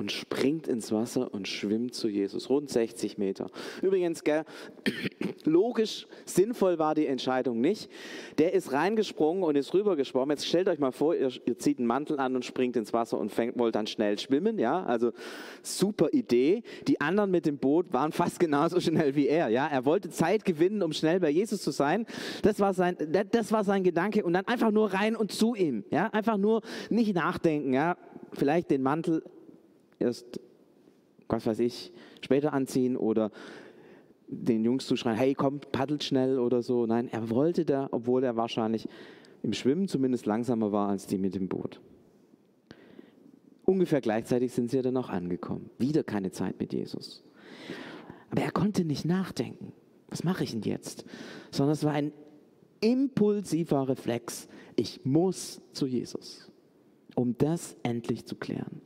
und 0.00 0.10
springt 0.10 0.66
ins 0.66 0.92
Wasser 0.92 1.34
und 1.34 1.46
schwimmt 1.46 1.94
zu 1.94 2.08
Jesus. 2.08 2.48
Rund 2.48 2.70
60 2.70 3.18
Meter. 3.18 3.50
Übrigens, 3.82 4.24
gell, 4.24 4.44
logisch, 5.44 6.06
sinnvoll 6.24 6.78
war 6.78 6.94
die 6.94 7.06
Entscheidung 7.06 7.60
nicht. 7.60 7.90
Der 8.38 8.54
ist 8.54 8.72
reingesprungen 8.72 9.42
und 9.42 9.56
ist 9.56 9.74
rübergeschwommen. 9.74 10.30
Jetzt 10.30 10.46
stellt 10.46 10.68
euch 10.68 10.78
mal 10.78 10.90
vor, 10.90 11.14
ihr, 11.14 11.30
ihr 11.44 11.58
zieht 11.58 11.76
einen 11.76 11.86
Mantel 11.86 12.18
an 12.18 12.34
und 12.34 12.46
springt 12.46 12.78
ins 12.78 12.94
Wasser 12.94 13.18
und 13.18 13.30
fängt, 13.30 13.58
wollt 13.58 13.74
dann 13.74 13.86
schnell 13.86 14.18
schwimmen. 14.18 14.58
Ja, 14.58 14.82
also 14.84 15.12
super 15.60 16.08
Idee. 16.12 16.62
Die 16.88 16.98
anderen 17.02 17.30
mit 17.30 17.44
dem 17.44 17.58
Boot 17.58 17.92
waren 17.92 18.12
fast 18.12 18.40
genauso 18.40 18.80
schnell 18.80 19.14
wie 19.16 19.28
er. 19.28 19.50
Ja, 19.50 19.66
er 19.66 19.84
wollte 19.84 20.08
Zeit 20.08 20.46
gewinnen, 20.46 20.82
um 20.82 20.94
schnell 20.94 21.20
bei 21.20 21.28
Jesus 21.28 21.60
zu 21.60 21.72
sein. 21.72 22.06
Das 22.40 22.58
war 22.58 22.72
sein, 22.72 22.96
das 23.30 23.52
war 23.52 23.64
sein 23.64 23.84
Gedanke 23.84 24.24
und 24.24 24.32
dann 24.32 24.46
einfach 24.46 24.70
nur 24.70 24.94
rein 24.94 25.14
und 25.14 25.30
zu 25.30 25.54
ihm. 25.54 25.84
Ja, 25.90 26.06
einfach 26.06 26.38
nur 26.38 26.62
nicht 26.88 27.14
nachdenken. 27.14 27.74
Ja, 27.74 27.98
vielleicht 28.32 28.70
den 28.70 28.82
Mantel 28.82 29.22
erst, 30.00 30.40
was 31.28 31.46
weiß 31.46 31.60
ich, 31.60 31.92
später 32.20 32.52
anziehen 32.52 32.96
oder 32.96 33.30
den 34.28 34.64
Jungs 34.64 34.86
zuschreien, 34.86 35.16
hey, 35.16 35.34
komm, 35.34 35.60
paddelt 35.72 36.04
schnell 36.04 36.38
oder 36.38 36.62
so. 36.62 36.86
Nein, 36.86 37.08
er 37.08 37.30
wollte 37.30 37.64
da, 37.64 37.88
obwohl 37.90 38.22
er 38.22 38.36
wahrscheinlich 38.36 38.88
im 39.42 39.52
Schwimmen 39.52 39.88
zumindest 39.88 40.26
langsamer 40.26 40.72
war 40.72 40.88
als 40.88 41.06
die 41.06 41.18
mit 41.18 41.34
dem 41.34 41.48
Boot. 41.48 41.80
Ungefähr 43.64 44.00
gleichzeitig 44.00 44.52
sind 44.52 44.70
sie 44.70 44.76
ja 44.76 44.82
dann 44.82 44.96
auch 44.96 45.10
angekommen. 45.10 45.70
Wieder 45.78 46.02
keine 46.02 46.30
Zeit 46.30 46.58
mit 46.58 46.72
Jesus. 46.72 47.22
Aber 48.30 48.42
er 48.42 48.50
konnte 48.50 48.84
nicht 48.84 49.04
nachdenken. 49.04 49.72
Was 50.08 50.24
mache 50.24 50.44
ich 50.44 50.52
denn 50.52 50.62
jetzt? 50.62 51.04
Sondern 51.50 51.72
es 51.72 51.84
war 51.84 51.92
ein 51.92 52.12
impulsiver 52.80 53.88
Reflex. 53.88 54.48
Ich 54.76 55.04
muss 55.04 55.60
zu 55.72 55.86
Jesus, 55.86 56.50
um 57.14 57.36
das 57.38 57.76
endlich 57.82 58.26
zu 58.26 58.36
klären. 58.36 58.80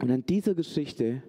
Und 0.00 0.10
an 0.10 0.24
dieser 0.24 0.54
Geschichte 0.54 1.22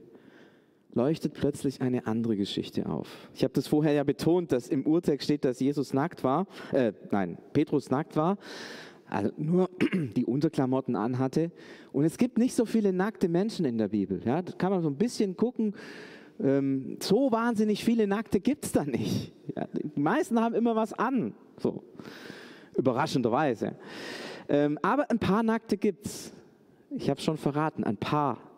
leuchtet 0.94 1.34
plötzlich 1.34 1.82
eine 1.82 2.08
andere 2.08 2.36
Geschichte 2.36 2.88
auf. 2.88 3.30
Ich 3.34 3.44
habe 3.44 3.54
das 3.54 3.68
vorher 3.68 3.94
ja 3.94 4.04
betont, 4.04 4.52
dass 4.52 4.68
im 4.68 4.86
Urtext 4.86 5.26
steht, 5.26 5.46
dass 5.46 5.60
Jesus 5.60 5.94
nackt 5.94 6.24
war, 6.24 6.48
äh, 6.72 6.94
nein, 7.12 7.38
Petrus 7.54 7.90
nackt 7.90 8.16
war, 8.16 8.38
also 9.08 9.32
nur 9.38 9.70
die 10.16 10.26
Unterklamotten 10.26 10.96
anhatte. 10.96 11.52
Und 11.92 12.06
es 12.06 12.18
gibt 12.18 12.38
nicht 12.38 12.56
so 12.56 12.66
viele 12.66 12.94
nackte 12.94 13.30
Menschen 13.30 13.66
in 13.66 13.78
der 13.78 13.90
Bibel. 13.90 14.22
Ja, 14.26 14.42
da 14.42 14.54
kann 14.54 14.72
man 14.72 14.82
so 14.82 14.90
ein 14.90 14.98
bisschen 14.98 15.36
gucken. 15.36 15.76
Ähm, 16.40 16.98
so 17.02 17.32
wahnsinnig 17.32 17.84
viele 17.84 18.08
Nackte 18.08 18.40
gibt 18.40 18.66
es 18.66 18.72
da 18.72 18.86
nicht. 18.86 19.34
Ja, 19.56 19.68
die 19.74 20.00
meisten 20.00 20.40
haben 20.40 20.56
immer 20.56 20.76
was 20.76 20.94
an, 20.94 21.34
so 21.58 21.84
überraschenderweise. 22.76 23.76
Ähm, 24.48 24.80
aber 24.82 25.10
ein 25.12 25.20
paar 25.20 25.44
Nackte 25.44 25.78
gibt 25.78 26.06
es. 26.06 26.34
Ich 26.90 27.10
habe 27.10 27.22
schon 27.22 27.38
verraten, 27.38 27.84
ein 27.84 27.98
paar 27.98 28.51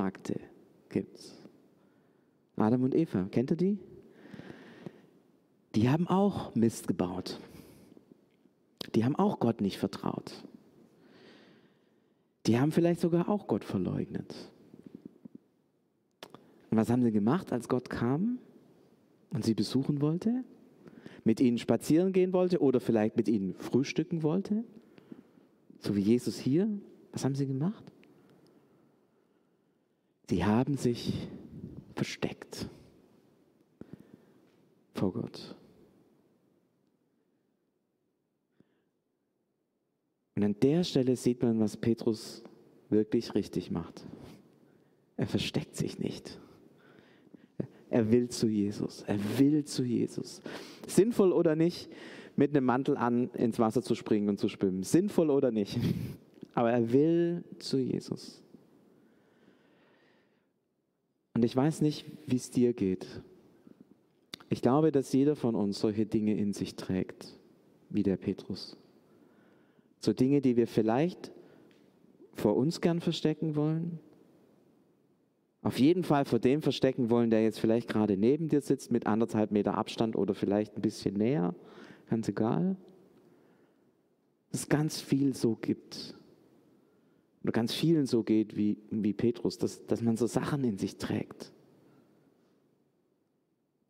Nackte 0.00 0.40
gibt's. 0.88 1.36
Adam 2.56 2.82
und 2.84 2.94
Eva, 2.94 3.24
kennt 3.30 3.50
ihr 3.50 3.56
die? 3.56 3.78
Die 5.74 5.90
haben 5.90 6.08
auch 6.08 6.54
Mist 6.54 6.88
gebaut. 6.88 7.38
Die 8.94 9.04
haben 9.04 9.14
auch 9.14 9.40
Gott 9.40 9.60
nicht 9.60 9.78
vertraut. 9.78 10.32
Die 12.46 12.58
haben 12.58 12.72
vielleicht 12.72 13.00
sogar 13.00 13.28
auch 13.28 13.46
Gott 13.46 13.62
verleugnet. 13.62 14.34
Und 16.70 16.78
was 16.78 16.88
haben 16.88 17.02
sie 17.02 17.12
gemacht, 17.12 17.52
als 17.52 17.68
Gott 17.68 17.90
kam 17.90 18.38
und 19.30 19.44
sie 19.44 19.54
besuchen 19.54 20.00
wollte? 20.00 20.44
Mit 21.24 21.40
ihnen 21.40 21.58
spazieren 21.58 22.14
gehen 22.14 22.32
wollte 22.32 22.60
oder 22.60 22.80
vielleicht 22.80 23.16
mit 23.16 23.28
ihnen 23.28 23.52
frühstücken 23.54 24.22
wollte? 24.22 24.64
So 25.80 25.94
wie 25.94 26.00
Jesus 26.00 26.38
hier. 26.38 26.68
Was 27.12 27.24
haben 27.24 27.34
sie 27.34 27.46
gemacht? 27.46 27.84
Sie 30.30 30.44
haben 30.44 30.76
sich 30.76 31.12
versteckt 31.96 32.68
vor 34.94 35.12
Gott. 35.12 35.56
Und 40.36 40.44
an 40.44 40.54
der 40.62 40.84
Stelle 40.84 41.16
sieht 41.16 41.42
man, 41.42 41.58
was 41.58 41.76
Petrus 41.76 42.44
wirklich 42.90 43.34
richtig 43.34 43.72
macht. 43.72 44.06
Er 45.16 45.26
versteckt 45.26 45.74
sich 45.74 45.98
nicht. 45.98 46.38
Er 47.88 48.12
will 48.12 48.28
zu 48.28 48.46
Jesus. 48.46 49.02
Er 49.08 49.18
will 49.40 49.64
zu 49.64 49.82
Jesus. 49.82 50.42
Sinnvoll 50.86 51.32
oder 51.32 51.56
nicht, 51.56 51.90
mit 52.36 52.56
einem 52.56 52.66
Mantel 52.66 52.96
an 52.96 53.30
ins 53.30 53.58
Wasser 53.58 53.82
zu 53.82 53.96
springen 53.96 54.28
und 54.28 54.38
zu 54.38 54.48
schwimmen. 54.48 54.84
Sinnvoll 54.84 55.28
oder 55.28 55.50
nicht. 55.50 55.76
Aber 56.54 56.70
er 56.70 56.92
will 56.92 57.42
zu 57.58 57.78
Jesus. 57.78 58.40
Und 61.40 61.44
ich 61.46 61.56
weiß 61.56 61.80
nicht, 61.80 62.04
wie 62.26 62.36
es 62.36 62.50
dir 62.50 62.74
geht. 62.74 63.06
Ich 64.50 64.60
glaube, 64.60 64.92
dass 64.92 65.10
jeder 65.14 65.36
von 65.36 65.54
uns 65.54 65.80
solche 65.80 66.04
Dinge 66.04 66.36
in 66.36 66.52
sich 66.52 66.76
trägt, 66.76 67.34
wie 67.88 68.02
der 68.02 68.18
Petrus. 68.18 68.76
So 70.00 70.12
Dinge, 70.12 70.42
die 70.42 70.58
wir 70.58 70.66
vielleicht 70.66 71.32
vor 72.34 72.56
uns 72.56 72.82
gern 72.82 73.00
verstecken 73.00 73.56
wollen, 73.56 74.00
auf 75.62 75.78
jeden 75.78 76.04
Fall 76.04 76.26
vor 76.26 76.40
dem 76.40 76.60
verstecken 76.60 77.08
wollen, 77.08 77.30
der 77.30 77.42
jetzt 77.42 77.58
vielleicht 77.58 77.88
gerade 77.88 78.18
neben 78.18 78.50
dir 78.50 78.60
sitzt 78.60 78.92
mit 78.92 79.06
anderthalb 79.06 79.50
Meter 79.50 79.78
Abstand 79.78 80.16
oder 80.16 80.34
vielleicht 80.34 80.76
ein 80.76 80.82
bisschen 80.82 81.14
näher, 81.14 81.54
ganz 82.10 82.28
egal. 82.28 82.76
Dass 84.50 84.60
es 84.60 84.68
ganz 84.68 85.00
viel 85.00 85.34
so 85.34 85.54
gibt 85.54 86.19
oder 87.42 87.52
ganz 87.52 87.72
vielen 87.72 88.06
so 88.06 88.22
geht 88.22 88.56
wie, 88.56 88.78
wie 88.90 89.12
Petrus, 89.12 89.58
dass, 89.58 89.86
dass 89.86 90.02
man 90.02 90.16
so 90.16 90.26
Sachen 90.26 90.64
in 90.64 90.78
sich 90.78 90.96
trägt. 90.98 91.52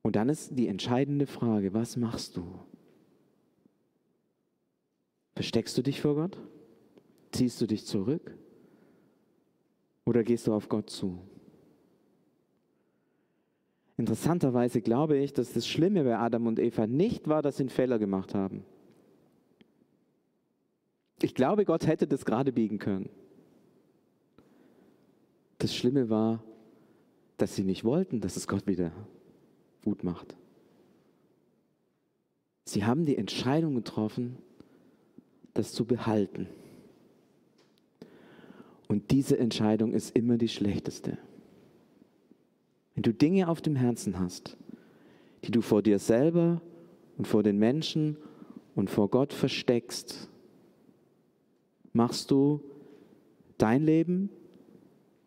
Und 0.03 0.17
dann 0.17 0.29
ist 0.29 0.59
die 0.59 0.69
entscheidende 0.69 1.27
Frage, 1.27 1.75
was 1.75 1.97
machst 1.97 2.37
du? 2.37 2.45
Versteckst 5.35 5.77
du 5.77 5.83
dich 5.83 6.01
vor 6.01 6.15
Gott? 6.15 6.39
Ziehst 7.33 7.61
du 7.61 7.67
dich 7.67 7.87
zurück? 7.87 8.37
Oder 10.05 10.23
gehst 10.23 10.47
du 10.47 10.55
auf 10.55 10.69
Gott 10.69 10.91
zu? 10.91 11.19
Interessanterweise 13.97 14.81
glaube 14.81 15.19
ich, 15.19 15.33
dass 15.33 15.53
das 15.53 15.69
Schlimme 15.69 16.05
bei 16.05 16.17
Adam 16.17 16.47
und 16.47 16.59
Eva 16.59 16.87
nicht 16.87 17.29
war, 17.29 17.43
dass 17.43 17.59
sie 17.59 17.65
einen 17.65 17.71
Fehler 17.71 17.99
gemacht 17.99 18.35
haben. 18.35 18.65
Ich 21.21 21.35
glaube, 21.35 21.67
Gott 21.67 21.87
hätte 21.87 22.07
das 22.07 22.25
gerade 22.25 22.51
biegen 22.51 22.79
können. 22.79 23.11
Das 25.61 25.77
Schlimme 25.77 26.09
war, 26.09 26.43
dass 27.37 27.55
sie 27.55 27.65
nicht 27.65 27.85
wollten, 27.85 28.23
dass 28.23 28.37
es 28.37 28.49
Gott 28.49 28.67
wieder 28.67 28.93
gut 29.85 30.05
macht. 30.05 30.35
Sie 32.65 32.87
haben 32.87 33.05
die 33.05 33.19
Entscheidung 33.19 33.75
getroffen, 33.75 34.39
das 35.53 35.73
zu 35.73 35.85
behalten. 35.85 36.49
Und 38.89 39.11
diese 39.11 39.39
Entscheidung 39.39 39.93
ist 39.93 40.17
immer 40.17 40.39
die 40.39 40.49
schlechteste. 40.49 41.19
Wenn 42.95 43.03
du 43.03 43.13
Dinge 43.13 43.49
auf 43.49 43.61
dem 43.61 43.77
Herzen 43.77 44.19
hast, 44.19 44.57
die 45.45 45.51
du 45.51 45.61
vor 45.61 45.83
dir 45.83 45.99
selber 45.99 46.63
und 47.19 47.29
vor 47.29 47.43
den 47.43 47.59
Menschen 47.59 48.17
und 48.75 48.89
vor 48.89 49.11
Gott 49.11 49.35
versteckst, 49.35 50.31
machst 51.93 52.31
du 52.31 52.63
dein 53.59 53.85
Leben 53.85 54.31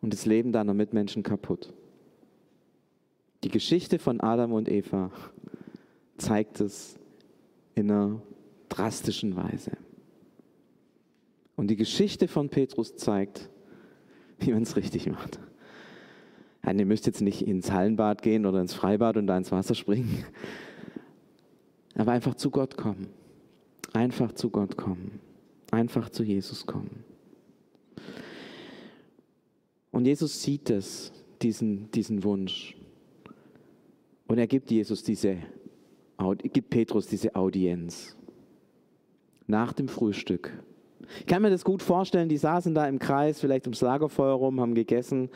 und 0.04 0.12
das 0.12 0.26
Leben 0.26 0.52
deiner 0.52 0.74
Mitmenschen 0.74 1.22
kaputt. 1.22 1.72
Die 3.42 3.48
Geschichte 3.48 3.98
von 3.98 4.20
Adam 4.20 4.52
und 4.52 4.68
Eva 4.68 5.10
zeigt 6.18 6.60
es 6.60 6.98
in 7.74 7.90
einer 7.90 8.20
drastischen 8.68 9.34
Weise. 9.34 9.72
Und 11.56 11.68
die 11.68 11.76
Geschichte 11.76 12.28
von 12.28 12.50
Petrus 12.50 12.96
zeigt, 12.96 13.48
wie 14.40 14.52
man 14.52 14.64
es 14.64 14.76
richtig 14.76 15.08
macht. 15.08 15.40
Nein, 16.62 16.80
ihr 16.80 16.86
müsst 16.86 17.06
jetzt 17.06 17.22
nicht 17.22 17.46
ins 17.46 17.72
Hallenbad 17.72 18.20
gehen 18.20 18.44
oder 18.44 18.60
ins 18.60 18.74
Freibad 18.74 19.16
und 19.16 19.26
da 19.26 19.38
ins 19.38 19.52
Wasser 19.52 19.74
springen, 19.74 20.22
aber 21.94 22.12
einfach 22.12 22.34
zu 22.34 22.50
Gott 22.50 22.76
kommen. 22.76 23.08
Einfach 23.94 24.32
zu 24.32 24.50
Gott 24.50 24.76
kommen. 24.76 25.18
Einfach 25.70 26.10
zu 26.10 26.24
Jesus 26.24 26.66
kommen. 26.66 27.04
Und 29.94 30.06
Jesus 30.06 30.42
sieht 30.42 30.70
es, 30.70 31.12
diesen, 31.40 31.88
diesen 31.92 32.24
Wunsch. 32.24 32.76
Und 34.26 34.38
er 34.38 34.48
gibt 34.48 34.72
Jesus 34.72 35.04
diese, 35.04 35.38
gibt 36.52 36.68
Petrus 36.68 37.06
diese 37.06 37.36
Audienz. 37.36 38.16
Nach 39.46 39.72
dem 39.72 39.86
Frühstück. 39.86 40.52
Ich 41.20 41.26
kann 41.26 41.42
mir 41.42 41.50
das 41.50 41.64
gut 41.64 41.80
vorstellen, 41.80 42.28
die 42.28 42.38
saßen 42.38 42.74
da 42.74 42.88
im 42.88 42.98
Kreis, 42.98 43.38
vielleicht 43.38 43.66
ums 43.66 43.82
Lagerfeuer 43.82 44.32
rum, 44.32 44.60
haben 44.60 44.74
gegessen. 44.74 45.30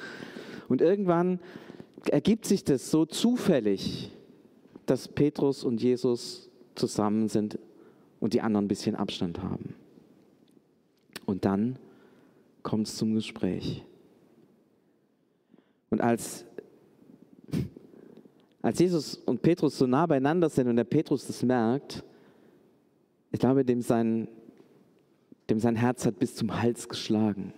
Und 0.67 0.81
irgendwann 0.81 1.39
ergibt 2.11 2.45
sich 2.45 2.65
das 2.65 2.91
so 2.91 3.07
zufällig, 3.07 4.11
dass 4.87 5.07
Petrus 5.07 5.63
und 5.63 5.81
Jesus 5.81 6.51
zusammen 6.75 7.29
sind 7.29 7.61
und 8.19 8.35
die 8.35 8.41
anderen 8.41 8.65
ein 8.65 8.69
bisschen 8.69 8.97
Abstand 8.97 9.41
haben. 9.41 9.77
Und 11.27 11.45
dann 11.45 11.79
kommt 12.65 12.89
es 12.89 12.97
zum 12.97 13.15
Gespräch. 13.15 13.85
Und 15.91 16.01
als, 16.01 16.45
als 18.63 18.79
Jesus 18.79 19.15
und 19.15 19.43
Petrus 19.43 19.79
so 19.79 19.87
nah 19.87 20.07
beieinander 20.07 20.49
sind 20.49 20.69
und 20.69 20.77
der 20.77 20.85
Petrus 20.85 21.27
das 21.27 21.43
merkt, 21.43 22.05
ich 23.31 23.41
glaube, 23.41 23.65
dem 23.65 23.83
sein, 23.83 24.29
dem 25.51 25.59
sein 25.59 25.77
Herz 25.77 26.07
hat 26.07 26.19
bis 26.19 26.35
zum 26.35 26.61
Hals 26.61 26.89
geschlagen. 26.89 27.53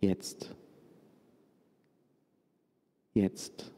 Jetzt. 0.00 0.54
Jetzt. 3.14 3.70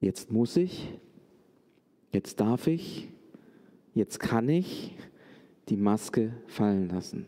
Jetzt 0.00 0.30
muss 0.30 0.56
ich, 0.56 0.92
jetzt 2.12 2.38
darf 2.38 2.66
ich, 2.66 3.08
jetzt 3.94 4.20
kann 4.20 4.48
ich 4.48 4.94
die 5.70 5.78
Maske 5.78 6.34
fallen 6.46 6.88
lassen. 6.90 7.26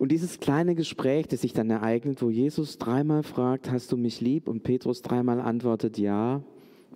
Und 0.00 0.10
dieses 0.12 0.40
kleine 0.40 0.74
Gespräch, 0.74 1.28
das 1.28 1.42
sich 1.42 1.52
dann 1.52 1.68
ereignet, 1.68 2.22
wo 2.22 2.30
Jesus 2.30 2.78
dreimal 2.78 3.22
fragt, 3.22 3.70
hast 3.70 3.92
du 3.92 3.98
mich 3.98 4.22
lieb? 4.22 4.48
Und 4.48 4.62
Petrus 4.62 5.02
dreimal 5.02 5.42
antwortet, 5.42 5.98
ja, 5.98 6.42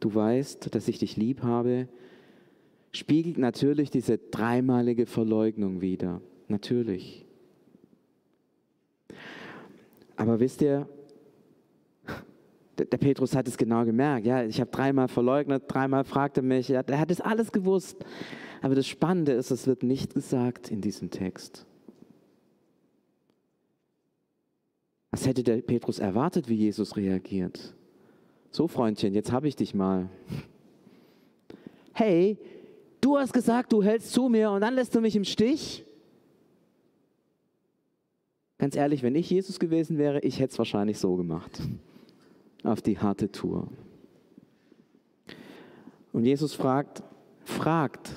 du 0.01 0.15
weißt, 0.15 0.75
dass 0.75 0.89
ich 0.89 1.01
dich 1.01 1.19
lieb 1.19 1.43
habe, 1.43 1.87
spiegelt 2.93 3.37
natürlich 3.37 3.91
diese 3.91 4.17
dreimalige 4.17 5.05
Verleugnung 5.05 5.83
wider. 5.83 6.23
Natürlich. 6.49 7.27
Aber 10.17 10.41
wisst 10.41 10.63
ihr, 10.63 10.89
der 12.79 12.97
Petrus 12.97 13.37
hat 13.37 13.47
es 13.47 13.59
genau 13.59 13.85
gemerkt. 13.85 14.25
Ja, 14.25 14.45
ich 14.45 14.63
habe 14.63 14.71
dreimal 14.71 15.09
verleugnet, 15.09 15.65
dreimal 15.69 16.05
fragte 16.05 16.41
mich. 16.41 16.69
Ja, 16.69 16.81
er 16.81 17.01
hat 17.01 17.11
es 17.11 17.21
alles 17.21 17.53
gewusst. 17.53 18.03
Aber 18.63 18.75
das 18.75 18.87
Spannende 18.87 19.33
ist, 19.33 19.51
es 19.51 19.67
wird 19.67 19.83
nicht 19.83 20.15
gesagt 20.15 20.71
in 20.71 20.81
diesem 20.81 21.11
Text. 21.11 21.67
Was 25.15 25.29
hätte 25.29 25.45
der 25.45 25.59
Petrus 25.59 26.01
erwartet, 26.01 26.49
wie 26.49 26.57
Jesus 26.57 26.97
reagiert? 26.97 27.73
So, 28.51 28.67
Freundchen, 28.67 29.15
jetzt 29.15 29.31
habe 29.31 29.47
ich 29.47 29.55
dich 29.55 29.73
mal. 29.73 30.09
Hey, 31.93 32.37
du 33.01 33.17
hast 33.17 33.33
gesagt, 33.33 33.73
du 33.73 33.81
hältst 33.81 34.11
zu 34.11 34.29
mir 34.29 34.51
und 34.51 34.63
dann 34.63 34.75
lässt 34.75 34.93
du 34.93 35.01
mich 35.01 35.15
im 35.15 35.23
Stich? 35.23 35.85
Ganz 38.59 38.75
ehrlich, 38.75 39.05
wenn 39.05 39.15
ich 39.15 39.31
Jesus 39.31 39.61
gewesen 39.61 39.99
wäre, 39.99 40.19
ich 40.19 40.41
hätte 40.41 40.51
es 40.51 40.59
wahrscheinlich 40.59 40.99
so 40.99 41.15
gemacht. 41.15 41.63
Auf 42.65 42.83
die 42.83 42.99
harte 42.99 43.31
Tour. 43.31 43.69
Und 46.13 46.25
Jesus 46.25 46.55
fragt, 46.55 47.05
fragt, 47.45 48.11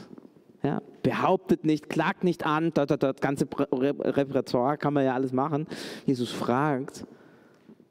ja, 0.64 0.82
behauptet 1.08 1.64
nicht, 1.64 1.90
klagt 1.90 2.26
nicht 2.26 2.46
an, 2.46 2.74
das, 2.74 2.88
das, 2.88 3.00
das 3.00 3.16
ganze 3.22 3.48
Repertoire 3.72 4.78
kann 4.78 4.94
man 4.94 5.06
ja 5.06 5.14
alles 5.14 5.32
machen. 5.32 5.66
Jesus 6.06 6.34
fragt, 6.34 7.08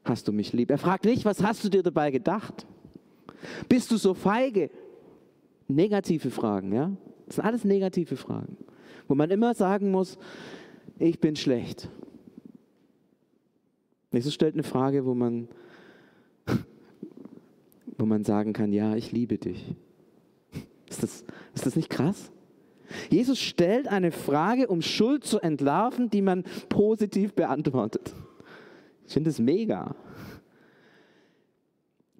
hast 0.03 0.27
du 0.27 0.31
mich 0.31 0.53
lieb? 0.53 0.69
Er 0.69 0.77
fragt 0.77 1.05
nicht, 1.05 1.25
was 1.25 1.41
hast 1.41 1.63
du 1.63 1.69
dir 1.69 1.81
dabei 1.81 2.11
gedacht? 2.11 2.67
Bist 3.67 3.89
du 3.89 3.97
so 3.97 4.13
feige? 4.13 4.69
Negative 5.67 6.29
Fragen, 6.29 6.71
ja? 6.71 6.91
Das 7.25 7.37
sind 7.37 7.45
alles 7.45 7.65
negative 7.65 8.17
Fragen, 8.17 8.55
wo 9.07 9.15
man 9.15 9.31
immer 9.31 9.55
sagen 9.55 9.89
muss, 9.89 10.19
ich 10.99 11.19
bin 11.19 11.35
schlecht. 11.35 11.89
Jesus 14.11 14.35
stellt 14.35 14.53
eine 14.53 14.61
Frage, 14.61 15.07
wo 15.07 15.15
man, 15.15 15.47
wo 17.97 18.05
man 18.05 18.23
sagen 18.23 18.53
kann, 18.53 18.71
ja, 18.73 18.95
ich 18.95 19.11
liebe 19.11 19.39
dich. 19.39 19.73
Ist 20.87 21.01
das, 21.01 21.25
ist 21.55 21.65
das 21.65 21.75
nicht 21.75 21.89
krass? 21.89 22.31
Jesus 23.09 23.39
stellt 23.39 23.87
eine 23.87 24.11
Frage, 24.11 24.67
um 24.67 24.81
Schuld 24.81 25.23
zu 25.23 25.39
entlarven, 25.39 26.09
die 26.09 26.21
man 26.21 26.43
positiv 26.69 27.33
beantwortet. 27.33 28.13
Ich 29.05 29.13
finde 29.13 29.29
das 29.29 29.39
mega. 29.39 29.95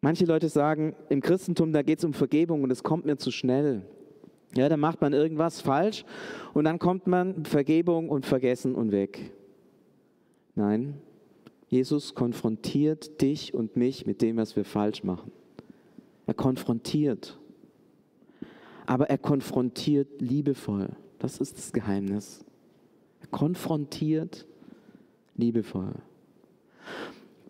Manche 0.01 0.25
Leute 0.25 0.47
sagen, 0.49 0.95
im 1.09 1.21
Christentum, 1.21 1.73
da 1.73 1.81
geht 1.81 1.99
es 1.99 2.05
um 2.05 2.13
Vergebung 2.13 2.63
und 2.63 2.71
es 2.71 2.83
kommt 2.83 3.05
mir 3.05 3.17
zu 3.17 3.31
schnell. 3.31 3.81
Ja, 4.55 4.69
da 4.69 4.77
macht 4.77 5.01
man 5.01 5.13
irgendwas 5.13 5.61
falsch 5.61 6.05
und 6.53 6.63
dann 6.63 6.79
kommt 6.79 7.07
man 7.07 7.45
Vergebung 7.45 8.09
und 8.09 8.25
Vergessen 8.25 8.75
und 8.75 8.91
weg. 8.91 9.33
Nein, 10.55 10.95
Jesus 11.67 12.15
konfrontiert 12.15 13.21
dich 13.21 13.53
und 13.53 13.75
mich 13.75 14.05
mit 14.05 14.21
dem, 14.21 14.37
was 14.37 14.55
wir 14.55 14.63
falsch 14.63 15.03
machen. 15.03 15.31
Er 16.25 16.33
konfrontiert 16.33 17.37
aber 18.87 19.09
er 19.09 19.17
konfrontiert 19.17 20.21
liebevoll. 20.21 20.89
Das 21.19 21.39
ist 21.39 21.57
das 21.57 21.71
Geheimnis. 21.73 22.43
Er 23.21 23.27
konfrontiert 23.27 24.47
liebevoll. 25.35 25.93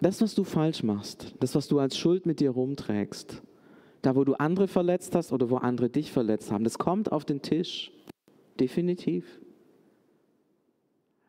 Das, 0.02 0.21
was 0.21 0.36
du 0.36 0.43
falsch 0.43 0.84
machst, 0.84 1.36
das, 1.39 1.56
was 1.56 1.67
du 1.67 1.80
als 1.80 1.97
Schuld 1.97 2.26
mit 2.26 2.39
dir 2.39 2.52
rumträgst, 2.52 3.41
da, 4.02 4.15
wo 4.15 4.23
du 4.23 4.34
andere 4.34 4.67
verletzt 4.67 5.15
hast 5.15 5.32
oder 5.32 5.50
wo 5.50 5.58
andere 5.58 5.89
dich 5.89 6.12
verletzt 6.12 6.52
haben, 6.52 6.63
das 6.63 6.78
kommt 6.78 7.12
auf 7.12 7.23
den 7.23 7.41
Tisch. 7.41 7.91
Definitiv. 8.60 9.39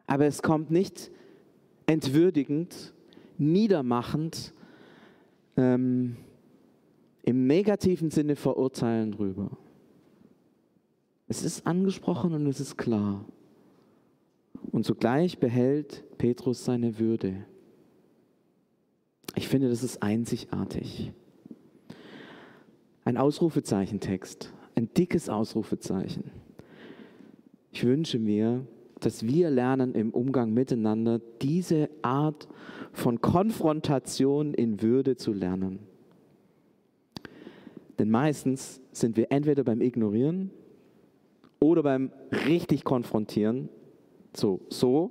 Aber 0.07 0.25
es 0.25 0.42
kommt 0.42 0.71
nicht 0.71 1.11
entwürdigend, 1.87 2.94
niedermachend, 3.37 4.55
ähm, 5.57 6.16
im 7.25 7.47
negativen 7.47 8.11
Sinne 8.11 8.37
verurteilen 8.37 9.12
rüber. 9.12 9.51
Es 11.29 11.45
ist 11.45 11.67
angesprochen 11.67 12.33
und 12.33 12.47
es 12.47 12.59
ist 12.59 12.79
klar. 12.79 13.25
Und 14.73 14.85
zugleich 14.85 15.38
behält 15.38 16.05
Petrus 16.17 16.64
seine 16.64 16.99
Würde. 16.99 17.45
Ich 19.35 19.47
finde, 19.47 19.69
das 19.69 19.83
ist 19.83 20.03
einzigartig. 20.03 21.12
Ein 23.05 23.19
Ausrufezeichentext, 23.19 24.53
ein 24.75 24.93
dickes 24.95 25.29
Ausrufezeichen. 25.29 26.31
Ich 27.73 27.85
wünsche 27.85 28.19
mir, 28.19 28.67
dass 29.01 29.25
wir 29.25 29.51
lernen 29.51 29.95
im 29.95 30.11
Umgang 30.11 30.53
miteinander 30.53 31.21
diese 31.43 31.91
Art 32.03 32.49
von 32.93 33.21
Konfrontation 33.21 34.55
in 34.55 34.83
Würde 34.83 35.17
zu 35.17 35.33
lernen. 35.33 35.81
Denn 37.99 38.11
meistens 38.11 38.81
sind 38.93 39.17
wir 39.17 39.31
entweder 39.31 39.62
beim 39.62 39.81
Ignorieren 39.81 40.51
oder 41.61 41.83
beim 41.83 42.12
richtig 42.47 42.85
konfrontieren, 42.85 43.68
so, 44.35 44.61
so. 44.68 45.11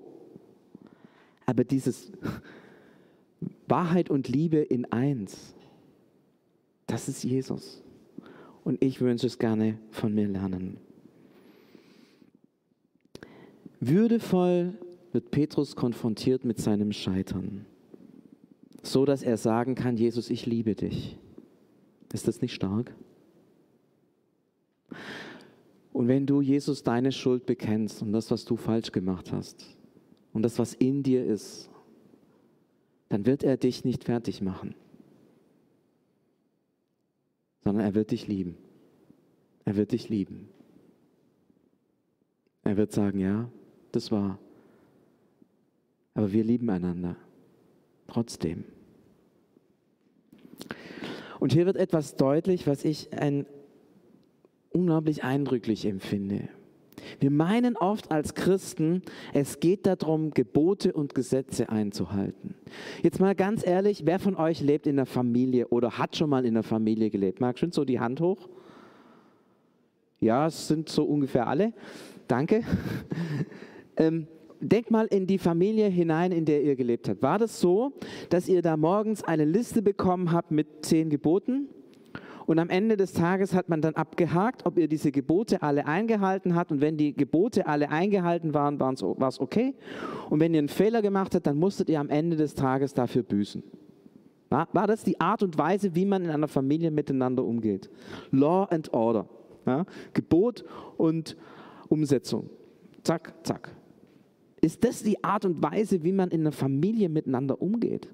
Aber 1.46 1.64
dieses 1.64 2.12
Wahrheit 3.68 4.10
und 4.10 4.28
Liebe 4.28 4.58
in 4.58 4.92
eins, 4.92 5.56
das 6.86 7.10
ist 7.10 7.24
Jesus. 7.24 7.84
Und 8.64 8.84
ich 8.84 9.02
wünsche 9.02 9.28
es 9.28 9.40
gerne 9.40 9.78
von 9.92 10.14
mir 10.14 10.28
lernen. 10.28 10.78
Würdevoll 13.80 14.74
wird 15.12 15.32
Petrus 15.32 15.76
konfrontiert 15.76 16.44
mit 16.44 16.60
seinem 16.60 16.92
Scheitern, 16.92 17.66
so 18.82 19.06
dass 19.06 19.24
er 19.24 19.38
sagen 19.38 19.76
kann, 19.76 19.98
Jesus, 19.98 20.30
ich 20.30 20.46
liebe 20.46 20.76
dich. 20.76 21.18
Ist 22.12 22.28
das 22.28 22.42
nicht 22.42 22.54
stark? 22.54 22.94
Und 25.98 26.08
wenn 26.08 26.28
du 26.28 26.42
Jesus 26.42 26.84
deine 26.84 27.12
Schuld 27.12 27.48
bekennst 27.48 28.04
und 28.04 28.12
das, 28.12 28.30
was 28.30 28.46
du 28.46 28.56
falsch 28.56 28.92
gemacht 28.92 29.32
hast 29.32 29.66
und 30.32 30.44
das, 30.44 30.60
was 30.60 30.76
in 30.76 31.02
dir 31.02 31.26
ist, 31.26 31.72
dann 33.10 33.26
wird 33.26 33.42
er 33.42 33.58
dich 33.58 33.84
nicht 33.84 34.04
fertig 34.04 34.40
machen, 34.44 34.76
sondern 37.64 37.84
er 37.84 37.96
wird 37.96 38.12
dich 38.12 38.28
lieben. 38.28 38.58
Er 39.66 39.76
wird 39.76 39.92
dich 39.92 40.08
lieben. 40.08 40.50
Er 42.62 42.78
wird 42.78 42.92
sagen, 42.92 43.18
ja, 43.18 43.50
das 43.92 44.12
war. 44.12 44.38
Aber 46.14 46.32
wir 46.32 46.44
lieben 46.44 46.70
einander. 46.70 47.16
Trotzdem. 48.06 48.66
Und 51.40 51.54
hier 51.54 51.66
wird 51.66 51.76
etwas 51.78 52.16
deutlich, 52.18 52.68
was 52.68 52.86
ich 52.86 53.12
ein 53.14 53.48
unglaublich 54.72 55.24
eindrücklich 55.24 55.86
empfinde. 55.86 56.50
Wir 57.20 57.32
meinen 57.32 57.78
oft 57.78 58.12
als 58.12 58.34
Christen, 58.34 59.02
es 59.34 59.60
geht 59.60 59.86
darum, 59.86 60.32
Gebote 60.32 60.94
und 60.94 61.16
Gesetze 61.16 61.70
einzuhalten. 61.70 62.56
Jetzt 63.04 63.20
mal 63.20 63.36
ganz 63.36 63.66
ehrlich, 63.66 64.06
wer 64.06 64.20
von 64.20 64.36
euch 64.36 64.62
lebt 64.62 64.88
in 64.88 64.98
der 64.98 65.06
Familie 65.06 65.68
oder 65.68 65.98
hat 65.98 66.16
schon 66.16 66.30
mal 66.30 66.46
in 66.46 66.56
der 66.56 66.64
Familie 66.64 67.10
gelebt? 67.10 67.40
Mag 67.40 67.60
schon 67.60 67.72
so 67.72 67.86
die 67.86 68.00
Hand 68.00 68.20
hoch? 68.20 68.50
Ja, 70.20 70.48
es 70.48 70.68
sind 70.68 70.90
so 70.90 71.04
ungefähr 71.04 71.48
alle. 71.48 71.74
Danke. 72.28 72.64
ähm, 73.98 74.28
denkt 74.60 74.92
mal 74.92 75.06
in 75.06 75.28
die 75.28 75.38
Familie 75.38 75.88
hinein, 75.88 76.32
in 76.32 76.46
der 76.46 76.64
ihr 76.64 76.76
gelebt 76.76 77.08
habt. 77.08 77.22
War 77.22 77.38
das 77.38 77.60
so, 77.60 77.94
dass 78.30 78.48
ihr 78.50 78.62
da 78.62 78.76
morgens 78.76 79.24
eine 79.24 79.46
Liste 79.46 79.82
bekommen 79.82 80.32
habt 80.32 80.52
mit 80.52 80.86
zehn 80.86 81.10
Geboten? 81.10 81.70
Und 82.48 82.60
am 82.60 82.70
Ende 82.70 82.96
des 82.96 83.12
Tages 83.12 83.54
hat 83.54 83.68
man 83.68 83.82
dann 83.82 83.96
abgehakt, 83.96 84.66
ob 84.66 84.78
ihr 84.78 84.88
diese 84.88 85.12
Gebote 85.12 85.62
alle 85.62 85.86
eingehalten 85.86 86.56
habt. 86.56 86.72
Und 86.72 86.80
wenn 86.80 86.96
die 86.96 87.14
Gebote 87.14 87.68
alle 87.68 87.90
eingehalten 87.90 88.54
waren, 88.54 88.80
war 88.80 88.94
es 88.94 89.40
okay. 89.42 89.76
Und 90.30 90.40
wenn 90.40 90.54
ihr 90.54 90.60
einen 90.60 90.70
Fehler 90.70 91.02
gemacht 91.02 91.36
habt, 91.36 91.46
dann 91.46 91.60
musstet 91.60 91.90
ihr 91.90 92.00
am 92.00 92.08
Ende 92.08 92.38
des 92.38 92.56
Tages 92.56 92.94
dafür 92.94 93.24
büßen. 93.24 93.64
War, 94.48 94.70
war 94.72 94.88
das 94.88 95.04
die 95.04 95.20
Art 95.20 95.44
und 95.44 95.58
Weise, 95.58 95.94
wie 95.94 96.06
man 96.06 96.24
in 96.24 96.30
einer 96.30 96.48
Familie 96.48 96.90
miteinander 96.90 97.44
umgeht? 97.44 97.90
Law 98.32 98.64
and 98.70 98.94
Order. 98.94 99.28
Ja? 99.66 99.86
Gebot 100.14 100.64
und 100.96 101.36
Umsetzung. 101.90 102.50
Zack, 103.04 103.34
zack. 103.44 103.76
Ist 104.62 104.86
das 104.86 105.04
die 105.04 105.22
Art 105.22 105.44
und 105.44 105.62
Weise, 105.62 106.02
wie 106.02 106.14
man 106.14 106.30
in 106.30 106.42
einer 106.42 106.54
Familie 106.54 107.10
miteinander 107.10 107.62
umgeht? 107.62 108.10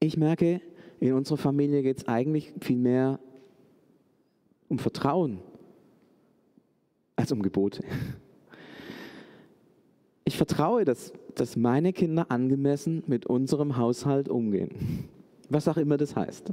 Ich 0.00 0.16
merke, 0.16 0.60
in 1.00 1.12
unserer 1.14 1.38
Familie 1.38 1.82
geht 1.82 1.98
es 1.98 2.08
eigentlich 2.08 2.52
viel 2.60 2.76
mehr 2.76 3.18
um 4.68 4.78
Vertrauen 4.78 5.38
als 7.14 7.32
um 7.32 7.42
Gebote. 7.42 7.82
Ich 10.24 10.36
vertraue, 10.36 10.84
dass, 10.84 11.12
dass 11.34 11.56
meine 11.56 11.92
Kinder 11.92 12.30
angemessen 12.30 13.04
mit 13.06 13.26
unserem 13.26 13.76
Haushalt 13.76 14.28
umgehen. 14.28 15.08
Was 15.48 15.68
auch 15.68 15.76
immer 15.76 15.96
das 15.96 16.16
heißt. 16.16 16.52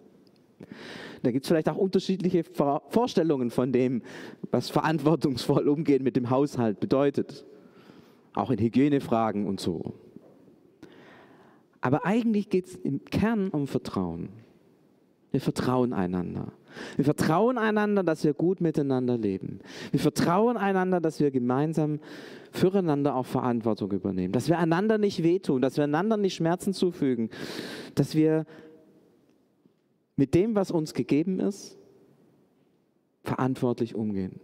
Da 1.23 1.31
gibt 1.31 1.45
es 1.45 1.49
vielleicht 1.49 1.69
auch 1.69 1.77
unterschiedliche 1.77 2.43
Vorstellungen 2.43 3.49
von 3.49 3.71
dem, 3.71 4.03
was 4.51 4.69
verantwortungsvoll 4.69 5.67
umgehen 5.67 6.03
mit 6.03 6.15
dem 6.15 6.29
Haushalt 6.29 6.79
bedeutet. 6.79 7.45
Auch 8.33 8.51
in 8.51 8.59
Hygienefragen 8.59 9.47
und 9.47 9.59
so. 9.59 9.93
Aber 11.83 12.05
eigentlich 12.05 12.47
geht 12.47 12.67
es 12.67 12.75
im 12.77 13.03
Kern 13.03 13.49
um 13.49 13.67
Vertrauen. 13.67 14.29
Wir 15.31 15.41
vertrauen 15.41 15.91
einander. 15.91 16.53
Wir 16.95 17.03
vertrauen 17.03 17.57
einander, 17.57 18.03
dass 18.03 18.23
wir 18.23 18.33
gut 18.33 18.61
miteinander 18.61 19.17
leben. 19.17 19.59
Wir 19.91 19.99
vertrauen 19.99 20.55
einander, 20.55 21.01
dass 21.01 21.19
wir 21.19 21.29
gemeinsam 21.29 21.99
füreinander 22.51 23.15
auch 23.15 23.25
Verantwortung 23.25 23.91
übernehmen. 23.91 24.31
Dass 24.31 24.47
wir 24.47 24.59
einander 24.59 24.97
nicht 24.97 25.23
wehtun, 25.23 25.61
dass 25.61 25.75
wir 25.75 25.83
einander 25.83 26.15
nicht 26.15 26.35
Schmerzen 26.35 26.71
zufügen. 26.71 27.29
Dass 27.95 28.15
wir 28.15 28.45
mit 30.15 30.33
dem, 30.35 30.55
was 30.55 30.71
uns 30.71 30.93
gegeben 30.93 31.41
ist, 31.41 31.77
verantwortlich 33.23 33.93
umgehen. 33.93 34.39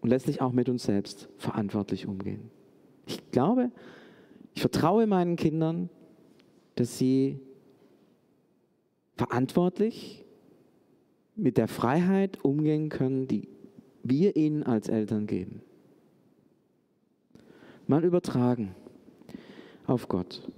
Und 0.00 0.08
letztlich 0.08 0.40
auch 0.40 0.52
mit 0.52 0.70
uns 0.70 0.84
selbst 0.84 1.28
verantwortlich 1.36 2.06
umgehen. 2.06 2.50
Ich 3.04 3.30
glaube, 3.32 3.70
ich 4.54 4.62
vertraue 4.62 5.06
meinen 5.06 5.36
Kindern, 5.36 5.90
dass 6.74 6.98
sie 6.98 7.40
verantwortlich 9.16 10.24
mit 11.36 11.56
der 11.56 11.68
Freiheit 11.68 12.44
umgehen 12.44 12.88
können, 12.88 13.28
die 13.28 13.48
wir 14.02 14.36
ihnen 14.36 14.62
als 14.62 14.88
Eltern 14.88 15.26
geben. 15.26 15.62
Mal 17.86 18.04
übertragen 18.04 18.74
auf 19.86 20.08
Gott. 20.08 20.48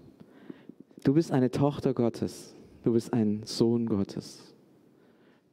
Du 1.05 1.15
bist 1.15 1.33
eine 1.33 1.51
Tochter 1.51 1.95
Gottes 1.95 2.55
du 2.83 2.93
bist 2.93 3.13
ein 3.13 3.43
Sohn 3.45 3.87
Gottes. 3.87 4.55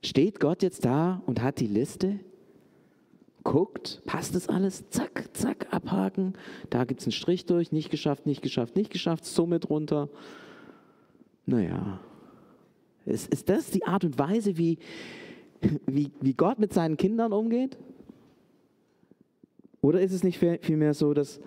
Steht 0.03 0.39
Gott 0.39 0.63
jetzt 0.63 0.85
da 0.85 1.21
und 1.25 1.41
hat 1.41 1.59
die 1.59 1.67
Liste? 1.67 2.19
Guckt, 3.43 4.01
passt 4.05 4.35
das 4.35 4.49
alles? 4.49 4.89
Zack, 4.89 5.29
zack, 5.33 5.67
abhaken. 5.71 6.33
Da 6.69 6.85
gibt 6.85 7.01
es 7.01 7.07
einen 7.07 7.13
Strich 7.13 7.45
durch, 7.45 7.71
nicht 7.71 7.89
geschafft, 7.89 8.25
nicht 8.25 8.41
geschafft, 8.41 8.75
nicht 8.75 8.91
geschafft, 8.91 9.25
somit 9.25 9.69
runter. 9.69 10.09
Naja, 11.49 11.99
ist, 13.07 13.33
ist 13.33 13.49
das 13.49 13.71
die 13.71 13.83
Art 13.83 14.03
und 14.03 14.19
Weise, 14.19 14.55
wie, 14.55 14.77
wie, 15.87 16.11
wie 16.21 16.33
Gott 16.35 16.59
mit 16.59 16.73
seinen 16.73 16.95
Kindern 16.95 17.33
umgeht? 17.33 17.75
Oder 19.81 19.99
ist 19.99 20.13
es 20.13 20.23
nicht 20.23 20.37
vielmehr 20.37 20.93
so, 20.93 21.15
dass, 21.15 21.41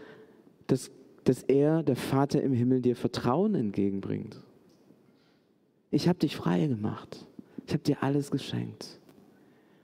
dass, 0.66 0.90
dass 1.22 1.44
er, 1.44 1.84
der 1.84 1.94
Vater 1.94 2.42
im 2.42 2.52
Himmel, 2.52 2.82
dir 2.82 2.96
Vertrauen 2.96 3.54
entgegenbringt? 3.54 4.42
Ich 5.92 6.08
habe 6.08 6.18
dich 6.18 6.34
frei 6.34 6.66
gemacht. 6.66 7.24
Ich 7.68 7.72
habe 7.72 7.84
dir 7.84 8.02
alles 8.02 8.32
geschenkt. 8.32 8.98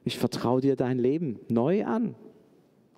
Ich 0.04 0.18
vertraue 0.18 0.60
dir 0.60 0.74
dein 0.74 0.98
Leben 0.98 1.38
neu 1.48 1.84
an. 1.84 2.16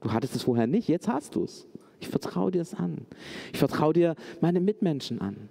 Du 0.01 0.11
hattest 0.11 0.37
es 0.37 0.45
vorher 0.45 0.67
nicht, 0.67 0.89
jetzt 0.89 1.07
hast 1.07 1.35
du 1.35 1.45
es. 1.45 1.67
Ich 1.99 2.09
vertraue 2.09 2.51
dir 2.51 2.63
es 2.63 2.73
an. 2.73 3.07
Ich 3.53 3.59
vertraue 3.59 3.93
dir 3.93 4.15
meine 4.41 4.61
Mitmenschen 4.61 5.21
an. 5.21 5.51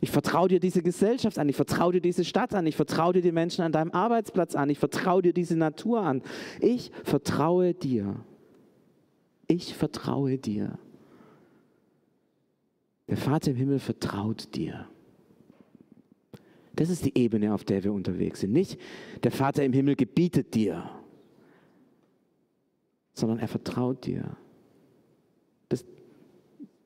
Ich 0.00 0.10
vertraue 0.10 0.48
dir 0.48 0.60
diese 0.60 0.82
Gesellschaft 0.82 1.38
an. 1.38 1.48
Ich 1.48 1.56
vertraue 1.56 1.92
dir 1.92 2.00
diese 2.00 2.24
Stadt 2.24 2.54
an. 2.54 2.66
Ich 2.66 2.76
vertraue 2.76 3.14
dir 3.14 3.22
die 3.22 3.32
Menschen 3.32 3.62
an 3.62 3.72
deinem 3.72 3.92
Arbeitsplatz 3.92 4.54
an. 4.54 4.68
Ich 4.68 4.78
vertraue 4.78 5.22
dir 5.22 5.32
diese 5.32 5.56
Natur 5.56 6.02
an. 6.02 6.22
Ich 6.60 6.90
vertraue 7.04 7.72
dir. 7.72 8.16
Ich 9.48 9.74
vertraue 9.74 10.36
dir. 10.38 10.78
Der 13.08 13.16
Vater 13.16 13.52
im 13.52 13.56
Himmel 13.56 13.78
vertraut 13.78 14.54
dir. 14.54 14.86
Das 16.74 16.90
ist 16.90 17.04
die 17.06 17.16
Ebene, 17.16 17.54
auf 17.54 17.64
der 17.64 17.82
wir 17.84 17.92
unterwegs 17.92 18.40
sind. 18.40 18.52
Nicht 18.52 18.78
der 19.22 19.30
Vater 19.30 19.64
im 19.64 19.72
Himmel 19.72 19.96
gebietet 19.96 20.54
dir, 20.54 20.90
sondern 23.14 23.38
er 23.38 23.48
vertraut 23.48 24.04
dir. 24.04 24.36
Das, 25.70 25.86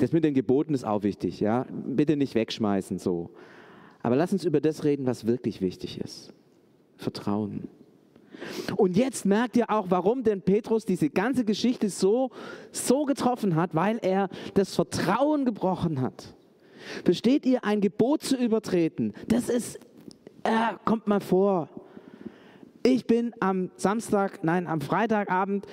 das 0.00 0.12
mit 0.12 0.24
den 0.24 0.34
Geboten 0.34 0.74
ist 0.74 0.84
auch 0.84 1.02
wichtig, 1.02 1.40
ja. 1.40 1.66
Bitte 1.70 2.16
nicht 2.16 2.34
wegschmeißen 2.34 2.98
so. 2.98 3.30
Aber 4.02 4.16
lass 4.16 4.32
uns 4.32 4.44
über 4.44 4.60
das 4.60 4.84
reden, 4.84 5.06
was 5.06 5.26
wirklich 5.26 5.60
wichtig 5.60 6.00
ist. 6.00 6.32
Vertrauen. 6.96 7.68
Und 8.76 8.96
jetzt 8.96 9.26
merkt 9.26 9.56
ihr 9.56 9.68
auch, 9.70 9.86
warum 9.90 10.22
denn 10.22 10.40
Petrus 10.40 10.86
diese 10.86 11.10
ganze 11.10 11.44
Geschichte 11.44 11.90
so, 11.90 12.30
so 12.72 13.04
getroffen 13.04 13.54
hat, 13.56 13.74
weil 13.74 13.98
er 14.00 14.30
das 14.54 14.74
Vertrauen 14.74 15.44
gebrochen 15.44 16.00
hat. 16.00 16.34
Versteht 17.04 17.44
ihr, 17.44 17.62
ein 17.64 17.82
Gebot 17.82 18.22
zu 18.22 18.36
übertreten, 18.36 19.12
das 19.28 19.50
ist, 19.50 19.78
äh, 20.44 20.74
kommt 20.86 21.06
mal 21.06 21.20
vor. 21.20 21.68
Ich 22.82 23.06
bin 23.06 23.34
am 23.40 23.70
Samstag, 23.76 24.42
nein, 24.42 24.66
am 24.66 24.80
Freitagabend 24.80 25.66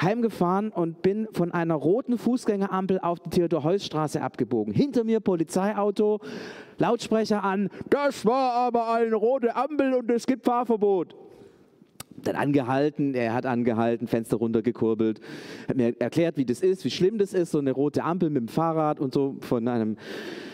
heimgefahren 0.00 0.70
und 0.70 1.02
bin 1.02 1.28
von 1.32 1.52
einer 1.52 1.74
roten 1.74 2.18
Fußgängerampel 2.18 3.00
auf 3.00 3.20
die 3.20 3.30
Theodor-Heuss-Straße 3.30 4.20
abgebogen. 4.22 4.72
Hinter 4.72 5.04
mir 5.04 5.20
Polizeiauto, 5.20 6.20
Lautsprecher 6.78 7.44
an, 7.44 7.70
das 7.90 8.24
war 8.24 8.54
aber 8.54 8.92
eine 8.92 9.14
rote 9.14 9.56
Ampel 9.56 9.94
und 9.94 10.10
es 10.10 10.26
gibt 10.26 10.44
Fahrverbot 10.44 11.14
dann 12.22 12.36
angehalten, 12.36 13.14
er 13.14 13.32
hat 13.32 13.46
angehalten, 13.46 14.06
Fenster 14.06 14.36
runtergekurbelt, 14.36 15.20
hat 15.68 15.76
mir 15.76 15.98
erklärt, 16.00 16.36
wie 16.36 16.44
das 16.44 16.60
ist, 16.60 16.84
wie 16.84 16.90
schlimm 16.90 17.18
das 17.18 17.32
ist, 17.32 17.50
so 17.50 17.58
eine 17.58 17.72
rote 17.72 18.04
Ampel 18.04 18.30
mit 18.30 18.42
dem 18.42 18.48
Fahrrad 18.48 19.00
und 19.00 19.14
so 19.14 19.36
von 19.40 19.66
einem, 19.68 19.96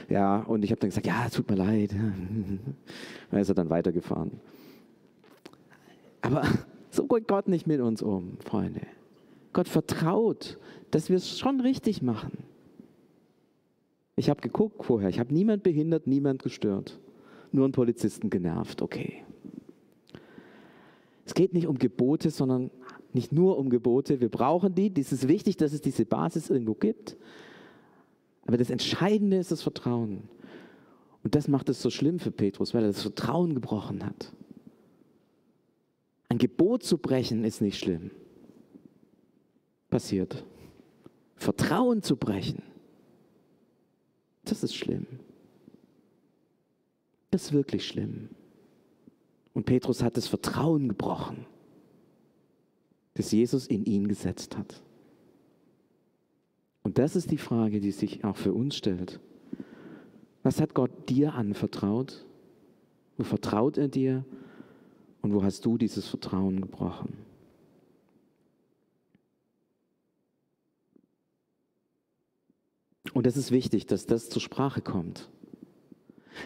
ja, 0.09 0.39
und 0.41 0.65
ich 0.65 0.71
habe 0.71 0.81
dann 0.81 0.91
gesagt, 0.91 1.07
ja, 1.07 1.25
es 1.27 1.33
tut 1.33 1.51
mir 1.51 1.57
leid. 1.57 1.91
Dann 3.31 3.41
ist 3.41 3.49
er 3.49 3.57
dann 3.57 3.71
weitergefahren. 3.71 4.41
Aber 6.23 6.45
so 6.91 7.07
geht 7.07 7.27
Gott 7.27 7.49
nicht 7.49 7.67
mit 7.67 7.81
uns 7.81 8.03
um, 8.03 8.39
Freunde. 8.45 8.83
Gott 9.57 9.69
vertraut, 9.69 10.59
dass 10.91 11.09
wir 11.09 11.17
es 11.17 11.39
schon 11.39 11.63
richtig 11.63 12.03
machen. 12.03 12.45
Ich 14.15 14.29
habe 14.29 14.43
geguckt 14.43 14.85
vorher, 14.85 15.09
ich 15.09 15.19
habe 15.19 15.33
niemand 15.33 15.63
behindert, 15.63 16.07
niemand 16.07 16.43
gestört, 16.43 17.01
nur 17.53 17.65
einen 17.65 17.73
Polizisten 17.73 18.29
genervt, 18.29 18.83
okay. 18.83 19.25
Es 21.25 21.33
geht 21.33 21.55
nicht 21.55 21.69
um 21.69 21.79
Gebote, 21.79 22.29
sondern 22.29 22.71
nicht 23.15 23.33
nur 23.33 23.57
um 23.57 23.71
Gebote. 23.71 24.21
Wir 24.21 24.29
brauchen 24.29 24.75
die. 24.75 24.93
Es 24.95 25.11
ist 25.11 25.27
wichtig, 25.27 25.57
dass 25.57 25.73
es 25.73 25.81
diese 25.81 26.05
Basis 26.05 26.51
irgendwo 26.51 26.75
gibt. 26.75 27.17
Aber 28.47 28.59
das 28.59 28.69
Entscheidende 28.69 29.39
ist 29.39 29.53
das 29.53 29.63
Vertrauen. 29.63 30.25
Und 31.25 31.35
das 31.35 31.49
macht 31.49 31.71
es 31.71 31.81
so 31.81 31.89
schlimm 31.89 32.19
für 32.19 32.31
Petrus, 32.31 32.75
weil 32.75 32.83
er 32.83 32.89
das 32.89 33.01
Vertrauen 33.01 33.55
gebrochen 33.55 34.05
hat. 34.05 34.35
Ein 36.29 36.37
Gebot 36.37 36.83
zu 36.83 36.99
brechen 36.99 37.43
ist 37.43 37.63
nicht 37.63 37.79
schlimm. 37.79 38.11
Passiert. 39.89 40.45
Vertrauen 41.37 42.03
zu 42.03 42.17
brechen, 42.17 42.63
das 44.45 44.63
ist 44.63 44.75
schlimm. 44.75 45.07
Das 47.31 47.45
ist 47.45 47.53
wirklich 47.53 47.87
schlimm. 47.87 48.31
Und 49.53 49.67
Petrus 49.67 50.03
hat 50.03 50.17
das 50.17 50.29
Vertrauen 50.29 50.89
gebrochen, 50.89 51.47
das 53.15 53.33
Jesus 53.33 53.67
in 53.67 53.85
ihn 53.85 54.09
gesetzt 54.09 54.57
hat. 54.57 54.83
Und 56.83 56.99
das 56.99 57.17
ist 57.17 57.31
die 57.31 57.39
Frage, 57.39 57.81
die 57.81 57.91
sich 57.91 58.25
auch 58.25 58.37
für 58.37 58.53
uns 58.53 58.77
stellt. 58.77 59.21
Was 60.43 60.61
hat 60.61 60.75
Gott 60.75 61.09
dir 61.09 61.35
anvertraut? 61.35 62.25
Wo 63.17 63.25
vertraut 63.25 63.77
er 63.79 63.89
dir? 63.89 64.25
Und 65.21 65.35
wo 65.35 65.43
hast 65.43 65.65
du 65.67 65.77
dieses 65.77 66.07
Vertrauen 66.07 66.61
gebrochen? 66.61 67.26
Und 73.17 73.27
es 73.27 73.39
ist 73.39 73.51
wichtig, 73.51 73.87
dass 73.87 74.05
das 74.05 74.29
zur 74.29 74.43
Sprache 74.43 74.83
kommt. 74.83 75.31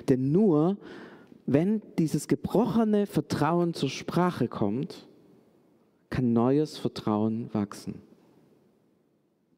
Denn 0.09 0.30
nur 0.30 0.76
wenn 1.44 1.83
dieses 1.98 2.28
gebrochene 2.28 3.06
Vertrauen 3.06 3.74
zur 3.74 3.88
Sprache 3.88 4.46
kommt, 4.46 5.09
kann 6.11 6.33
neues 6.33 6.78
Vertrauen 6.78 7.52
wachsen. 7.52 8.02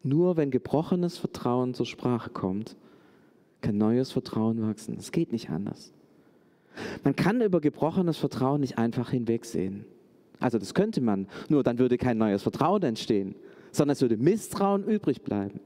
Nur 0.02 0.38
wenn 0.38 0.50
gebrochenes 0.50 1.18
Vertrauen 1.18 1.74
zur 1.74 1.84
Sprache 1.84 2.30
kommt, 2.30 2.76
kann 3.60 3.76
neues 3.76 4.10
Vertrauen 4.10 4.66
wachsen. 4.66 4.96
Es 4.98 5.12
geht 5.12 5.32
nicht 5.32 5.50
anders. 5.50 5.92
Man 7.04 7.14
kann 7.14 7.42
über 7.42 7.60
gebrochenes 7.60 8.16
Vertrauen 8.16 8.62
nicht 8.62 8.78
einfach 8.78 9.10
hinwegsehen. 9.10 9.84
Also 10.40 10.56
das 10.56 10.72
könnte 10.72 11.02
man, 11.02 11.28
nur 11.50 11.62
dann 11.62 11.78
würde 11.78 11.98
kein 11.98 12.16
neues 12.16 12.42
Vertrauen 12.42 12.82
entstehen, 12.84 13.34
sondern 13.70 13.92
es 13.92 14.00
würde 14.00 14.16
Misstrauen 14.16 14.84
übrig 14.84 15.20
bleiben. 15.20 15.60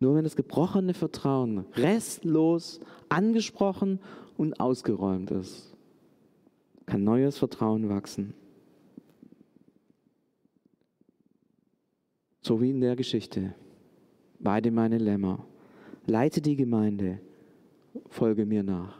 Nur 0.00 0.14
wenn 0.14 0.24
das 0.24 0.34
gebrochene 0.34 0.94
Vertrauen 0.94 1.66
restlos 1.74 2.80
angesprochen 3.10 4.00
und 4.38 4.58
ausgeräumt 4.58 5.30
ist, 5.30 5.76
kann 6.86 7.04
neues 7.04 7.36
Vertrauen 7.36 7.90
wachsen. 7.90 8.32
So 12.40 12.62
wie 12.62 12.70
in 12.70 12.80
der 12.80 12.96
Geschichte. 12.96 13.54
Beide 14.38 14.70
meine 14.70 14.96
Lämmer. 14.96 15.44
Leite 16.06 16.40
die 16.40 16.56
Gemeinde, 16.56 17.20
folge 18.08 18.46
mir 18.46 18.62
nach. 18.62 18.98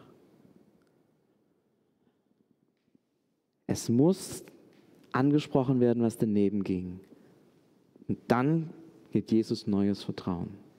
Es 3.66 3.88
muss 3.88 4.44
angesprochen 5.12 5.80
werden, 5.80 6.02
was 6.02 6.18
daneben 6.18 6.62
ging. 6.62 7.00
Und 8.06 8.18
dann 8.28 8.70
gibt 9.12 9.32
Jesus 9.32 9.66
neues 9.66 10.04
Vertrauen. 10.04 10.69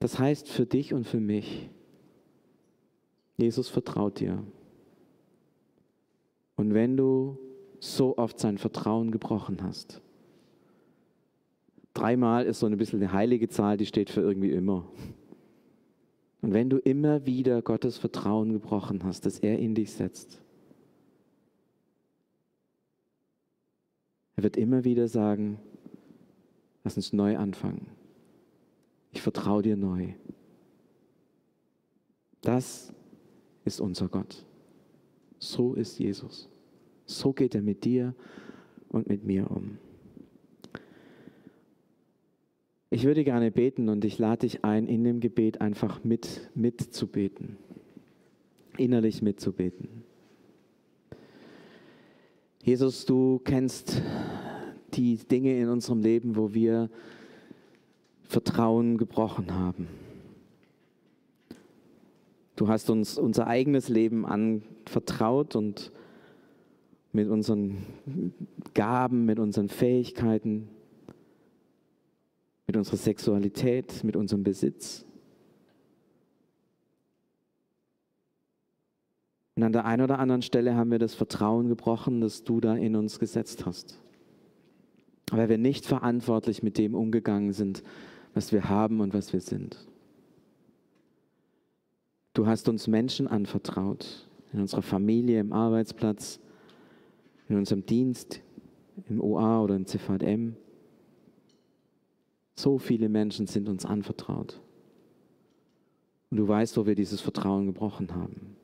Das 0.00 0.18
heißt 0.18 0.48
für 0.48 0.66
dich 0.66 0.92
und 0.94 1.06
für 1.06 1.20
mich, 1.20 1.68
Jesus 3.36 3.68
vertraut 3.68 4.18
dir. 4.18 4.42
Und 6.56 6.74
wenn 6.74 6.96
du 6.96 7.38
so 7.78 8.18
oft 8.18 8.38
sein 8.38 8.58
Vertrauen 8.58 9.12
gebrochen 9.12 9.62
hast, 9.62 10.00
dreimal 11.94 12.46
ist 12.46 12.60
so 12.60 12.66
ein 12.66 12.76
bisschen 12.76 13.02
eine 13.02 13.12
heilige 13.12 13.48
Zahl, 13.48 13.76
die 13.76 13.86
steht 13.86 14.10
für 14.10 14.22
irgendwie 14.22 14.50
immer. 14.50 14.90
Und 16.40 16.54
wenn 16.54 16.70
du 16.70 16.78
immer 16.78 17.26
wieder 17.26 17.60
Gottes 17.60 17.98
Vertrauen 17.98 18.52
gebrochen 18.52 19.04
hast, 19.04 19.26
dass 19.26 19.38
er 19.38 19.58
in 19.58 19.74
dich 19.74 19.92
setzt, 19.92 20.40
er 24.36 24.44
wird 24.44 24.56
immer 24.56 24.84
wieder 24.84 25.08
sagen, 25.08 25.58
lass 26.84 26.96
uns 26.96 27.12
neu 27.12 27.36
anfangen. 27.36 27.99
Ich 29.12 29.22
vertraue 29.22 29.62
dir 29.62 29.76
neu. 29.76 30.14
Das 32.40 32.92
ist 33.64 33.80
unser 33.80 34.08
Gott. 34.08 34.44
So 35.38 35.74
ist 35.74 35.98
Jesus. 35.98 36.48
So 37.06 37.32
geht 37.32 37.54
er 37.54 37.62
mit 37.62 37.84
dir 37.84 38.14
und 38.88 39.08
mit 39.08 39.24
mir 39.24 39.50
um. 39.50 39.78
Ich 42.90 43.04
würde 43.04 43.22
gerne 43.22 43.50
beten 43.50 43.88
und 43.88 44.04
ich 44.04 44.18
lade 44.18 44.40
dich 44.40 44.64
ein, 44.64 44.88
in 44.88 45.04
dem 45.04 45.20
Gebet 45.20 45.60
einfach 45.60 46.02
mit, 46.02 46.50
mitzubeten, 46.54 47.56
innerlich 48.76 49.22
mitzubeten. 49.22 50.02
Jesus, 52.62 53.06
du 53.06 53.40
kennst 53.44 54.02
die 54.94 55.16
Dinge 55.16 55.56
in 55.58 55.68
unserem 55.68 56.00
Leben, 56.00 56.36
wo 56.36 56.52
wir 56.52 56.90
Vertrauen 58.30 58.96
gebrochen 58.96 59.52
haben. 59.52 59.88
Du 62.54 62.68
hast 62.68 62.88
uns 62.88 63.18
unser 63.18 63.48
eigenes 63.48 63.88
Leben 63.88 64.24
anvertraut 64.24 65.56
und 65.56 65.90
mit 67.10 67.28
unseren 67.28 67.84
Gaben, 68.74 69.24
mit 69.24 69.40
unseren 69.40 69.68
Fähigkeiten, 69.68 70.68
mit 72.68 72.76
unserer 72.76 72.98
Sexualität, 72.98 74.04
mit 74.04 74.14
unserem 74.14 74.44
Besitz. 74.44 75.04
Und 79.56 79.64
an 79.64 79.72
der 79.72 79.86
einen 79.86 80.04
oder 80.04 80.20
anderen 80.20 80.42
Stelle 80.42 80.76
haben 80.76 80.92
wir 80.92 81.00
das 81.00 81.14
Vertrauen 81.14 81.68
gebrochen, 81.68 82.20
das 82.20 82.44
du 82.44 82.60
da 82.60 82.76
in 82.76 82.94
uns 82.94 83.18
gesetzt 83.18 83.66
hast. 83.66 84.00
Weil 85.32 85.48
wir 85.48 85.58
nicht 85.58 85.84
verantwortlich 85.84 86.62
mit 86.62 86.78
dem 86.78 86.94
umgegangen 86.94 87.52
sind, 87.52 87.82
was 88.34 88.52
wir 88.52 88.68
haben 88.68 89.00
und 89.00 89.14
was 89.14 89.32
wir 89.32 89.40
sind. 89.40 89.86
Du 92.34 92.46
hast 92.46 92.68
uns 92.68 92.86
Menschen 92.86 93.26
anvertraut, 93.26 94.28
in 94.52 94.60
unserer 94.60 94.82
Familie, 94.82 95.40
im 95.40 95.52
Arbeitsplatz, 95.52 96.40
in 97.48 97.56
unserem 97.56 97.84
Dienst, 97.84 98.40
im 99.08 99.20
OA 99.20 99.62
oder 99.62 99.76
im 99.76 99.86
CVM. 99.86 100.56
So 102.54 102.78
viele 102.78 103.08
Menschen 103.08 103.46
sind 103.46 103.68
uns 103.68 103.84
anvertraut. 103.84 104.60
Und 106.30 106.36
du 106.36 106.46
weißt, 106.46 106.76
wo 106.76 106.86
wir 106.86 106.94
dieses 106.94 107.20
Vertrauen 107.20 107.66
gebrochen 107.66 108.14
haben. 108.14 108.56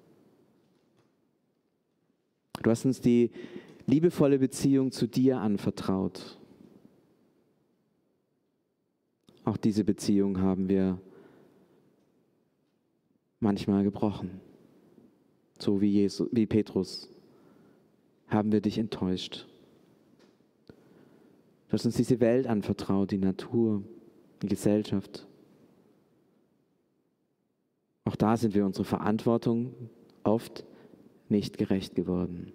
Du 2.63 2.71
hast 2.71 2.85
uns 2.85 3.01
die 3.01 3.31
liebevolle 3.87 4.39
Beziehung 4.39 4.93
zu 4.93 5.07
dir 5.07 5.39
anvertraut. 5.39 6.39
Auch 9.47 9.57
diese 9.57 9.85
Beziehung 9.85 10.41
haben 10.41 10.69
wir 10.69 11.01
manchmal 13.39 13.85
gebrochen. 13.85 14.41
So 15.61 15.81
wie, 15.81 15.87
Jesus, 15.87 16.29
wie 16.33 16.47
Petrus 16.47 17.09
haben 18.27 18.51
wir 18.51 18.61
dich 18.61 18.77
enttäuscht. 18.77 19.47
Du 21.69 21.73
hast 21.73 21.87
uns 21.87 21.95
diese 21.95 22.19
Welt 22.19 22.49
anvertraut, 22.49 23.13
die 23.13 23.19
Natur, 23.19 23.85
die 24.43 24.49
Gesellschaft. 24.49 25.29
Auch 28.05 28.17
da 28.17 28.37
sind 28.37 28.53
wir 28.53 28.67
unserer 28.67 28.85
Verantwortung 28.85 29.75
oft 30.25 30.65
nicht 31.29 31.57
gerecht 31.57 31.95
geworden. 31.95 32.53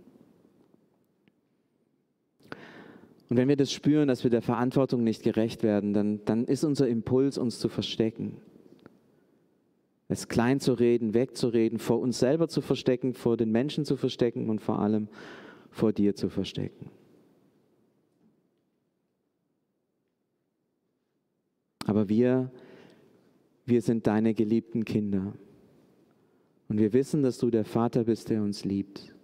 Und 3.32 3.38
wenn 3.38 3.48
wir 3.48 3.56
das 3.56 3.72
spüren, 3.72 4.10
dass 4.10 4.26
wir 4.26 4.30
der 4.30 4.41
Verantwortung 4.41 5.06
nicht 5.06 5.24
gerecht 5.24 5.63
werden, 5.63 5.94
dann, 5.94 6.20
dann 6.26 6.44
ist 6.44 6.65
unser 6.65 6.89
Impuls, 6.89 7.38
uns 7.38 7.60
zu 7.60 7.70
verstecken. 7.70 8.41
Es 10.10 10.28
klein 10.28 10.60
zu 10.60 10.74
reden, 10.74 11.13
wegzureden, 11.13 11.80
vor 11.80 12.02
uns 12.02 12.20
selber 12.20 12.50
zu 12.50 12.60
verstecken, 12.60 13.13
vor 13.13 13.38
den 13.38 13.50
Menschen 13.50 13.86
zu 13.86 13.96
verstecken 13.96 14.50
und 14.50 14.60
vor 14.60 14.80
allem 14.80 15.08
vor 15.70 15.94
dir 15.94 16.13
zu 16.13 16.28
verstecken. 16.28 16.91
Aber 21.86 22.10
wir, 22.10 22.52
wir 23.65 23.82
sind 23.82 24.08
deine 24.08 24.34
geliebten 24.34 24.84
Kinder. 24.84 25.32
Und 26.67 26.80
wir 26.80 26.91
wissen, 26.91 27.24
dass 27.24 27.38
du 27.38 27.50
der 27.50 27.63
Vater 27.63 28.04
bist, 28.04 28.30
der 28.30 28.44
uns 28.44 28.65
liebt. 28.65 29.15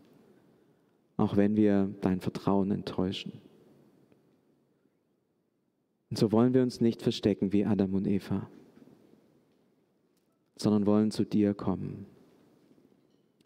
auch 1.18 1.36
wenn 1.36 1.58
wir 1.58 1.94
dein 2.00 2.22
Vertrauen 2.22 2.72
enttäuschen. 2.72 3.42
Und 6.10 6.18
so 6.18 6.32
wollen 6.32 6.54
wir 6.54 6.62
uns 6.62 6.80
nicht 6.80 7.02
verstecken 7.02 7.52
wie 7.52 7.66
Adam 7.66 7.94
und 7.94 8.08
Eva, 8.08 8.50
sondern 10.56 10.86
wollen 10.86 11.12
zu 11.12 11.26
dir 11.26 11.54
kommen, 11.54 12.06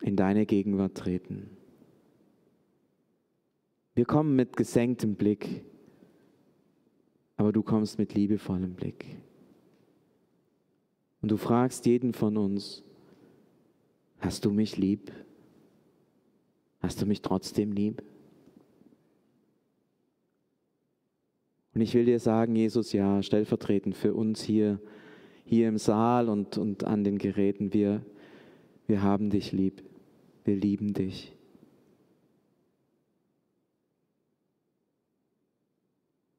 in 0.01 0.15
deine 0.15 0.45
Gegenwart 0.45 0.95
treten. 0.95 1.49
Wir 3.95 4.05
kommen 4.05 4.35
mit 4.35 4.55
gesenktem 4.55 5.15
Blick, 5.15 5.63
aber 7.35 7.51
du 7.51 7.63
kommst 7.63 7.97
mit 7.97 8.13
liebevollem 8.13 8.73
Blick. 8.75 9.17
Und 11.21 11.29
du 11.29 11.37
fragst 11.37 11.85
jeden 11.85 12.13
von 12.13 12.37
uns, 12.37 12.83
hast 14.19 14.45
du 14.45 14.51
mich 14.51 14.77
lieb? 14.77 15.11
Hast 16.79 17.01
du 17.01 17.05
mich 17.05 17.21
trotzdem 17.21 17.71
lieb? 17.71 18.01
Und 21.73 21.81
ich 21.81 21.93
will 21.93 22.05
dir 22.05 22.19
sagen, 22.19 22.55
Jesus, 22.55 22.91
ja, 22.91 23.23
stellvertretend 23.23 23.95
für 23.95 24.13
uns 24.13 24.41
hier, 24.41 24.79
hier 25.45 25.67
im 25.67 25.77
Saal 25.77 26.29
und, 26.29 26.57
und 26.57 26.83
an 26.83 27.03
den 27.03 27.17
Geräten, 27.17 27.73
wir, 27.73 28.05
wir 28.87 29.03
haben 29.03 29.29
dich 29.29 29.51
lieb. 29.51 29.83
Wir 30.43 30.55
lieben 30.55 30.93
dich. 30.93 31.33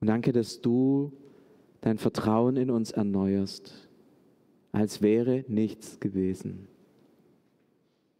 Und 0.00 0.08
danke, 0.08 0.32
dass 0.32 0.60
du 0.60 1.12
dein 1.80 1.98
Vertrauen 1.98 2.56
in 2.56 2.70
uns 2.70 2.90
erneuerst, 2.90 3.88
als 4.72 5.00
wäre 5.00 5.44
nichts 5.46 6.00
gewesen. 6.00 6.66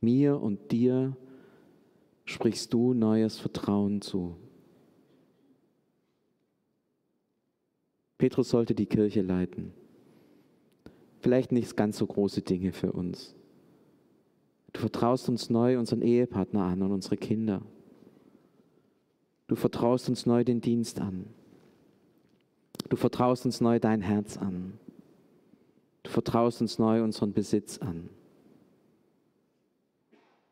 Mir 0.01 0.41
und 0.41 0.71
dir 0.71 1.17
sprichst 2.25 2.73
du 2.73 2.95
neues 2.95 3.39
Vertrauen 3.39 4.01
zu. 4.01 4.37
Petrus 8.23 8.51
sollte 8.51 8.77
die 8.77 8.87
Kirche 8.87 9.21
leiten. 9.21 9.73
Vielleicht 11.23 11.51
nicht 11.51 11.77
ganz 11.77 11.99
so 11.99 12.07
große 12.07 12.43
Dinge 12.43 12.73
für 12.73 12.93
uns. 12.93 13.35
Du 14.73 14.79
vertraust 14.79 15.29
uns 15.29 15.51
neu 15.51 15.77
unseren 15.77 16.03
Ehepartner 16.03 16.63
an 16.63 16.83
und 16.83 16.93
unsere 16.93 17.17
Kinder. 17.17 17.63
Du 19.49 19.57
vertraust 19.57 20.09
uns 20.09 20.25
neu 20.25 20.45
den 20.45 20.61
Dienst 20.61 21.01
an. 21.01 21.27
Du 22.89 22.95
vertraust 22.95 23.45
uns 23.45 23.61
neu 23.61 23.81
dein 23.81 24.03
Herz 24.03 24.37
an. 24.37 24.79
Du 26.05 26.11
vertraust 26.13 26.61
uns 26.61 26.79
neu 26.79 27.03
unseren 27.03 27.33
Besitz 27.33 27.79
an. 27.79 28.09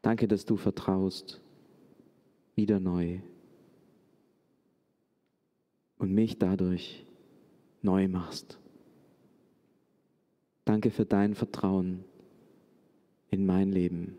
Danke, 0.03 0.27
dass 0.27 0.45
du 0.45 0.57
vertraust, 0.57 1.41
wieder 2.57 2.81
neu. 2.81 3.21
Und 5.99 6.13
mich 6.13 6.37
dadurch 6.37 7.07
neu 7.83 8.09
machst. 8.09 8.59
Danke 10.65 10.91
für 10.91 11.05
dein 11.05 11.35
Vertrauen 11.35 12.05
in 13.31 13.47
mein 13.47 13.73
Leben. 13.73 14.17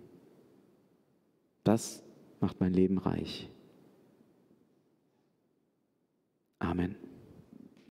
Das 1.63 2.03
macht 2.39 2.59
mein 2.59 2.73
Leben 2.73 2.97
reich. 2.97 3.49
Amen. 6.59 6.95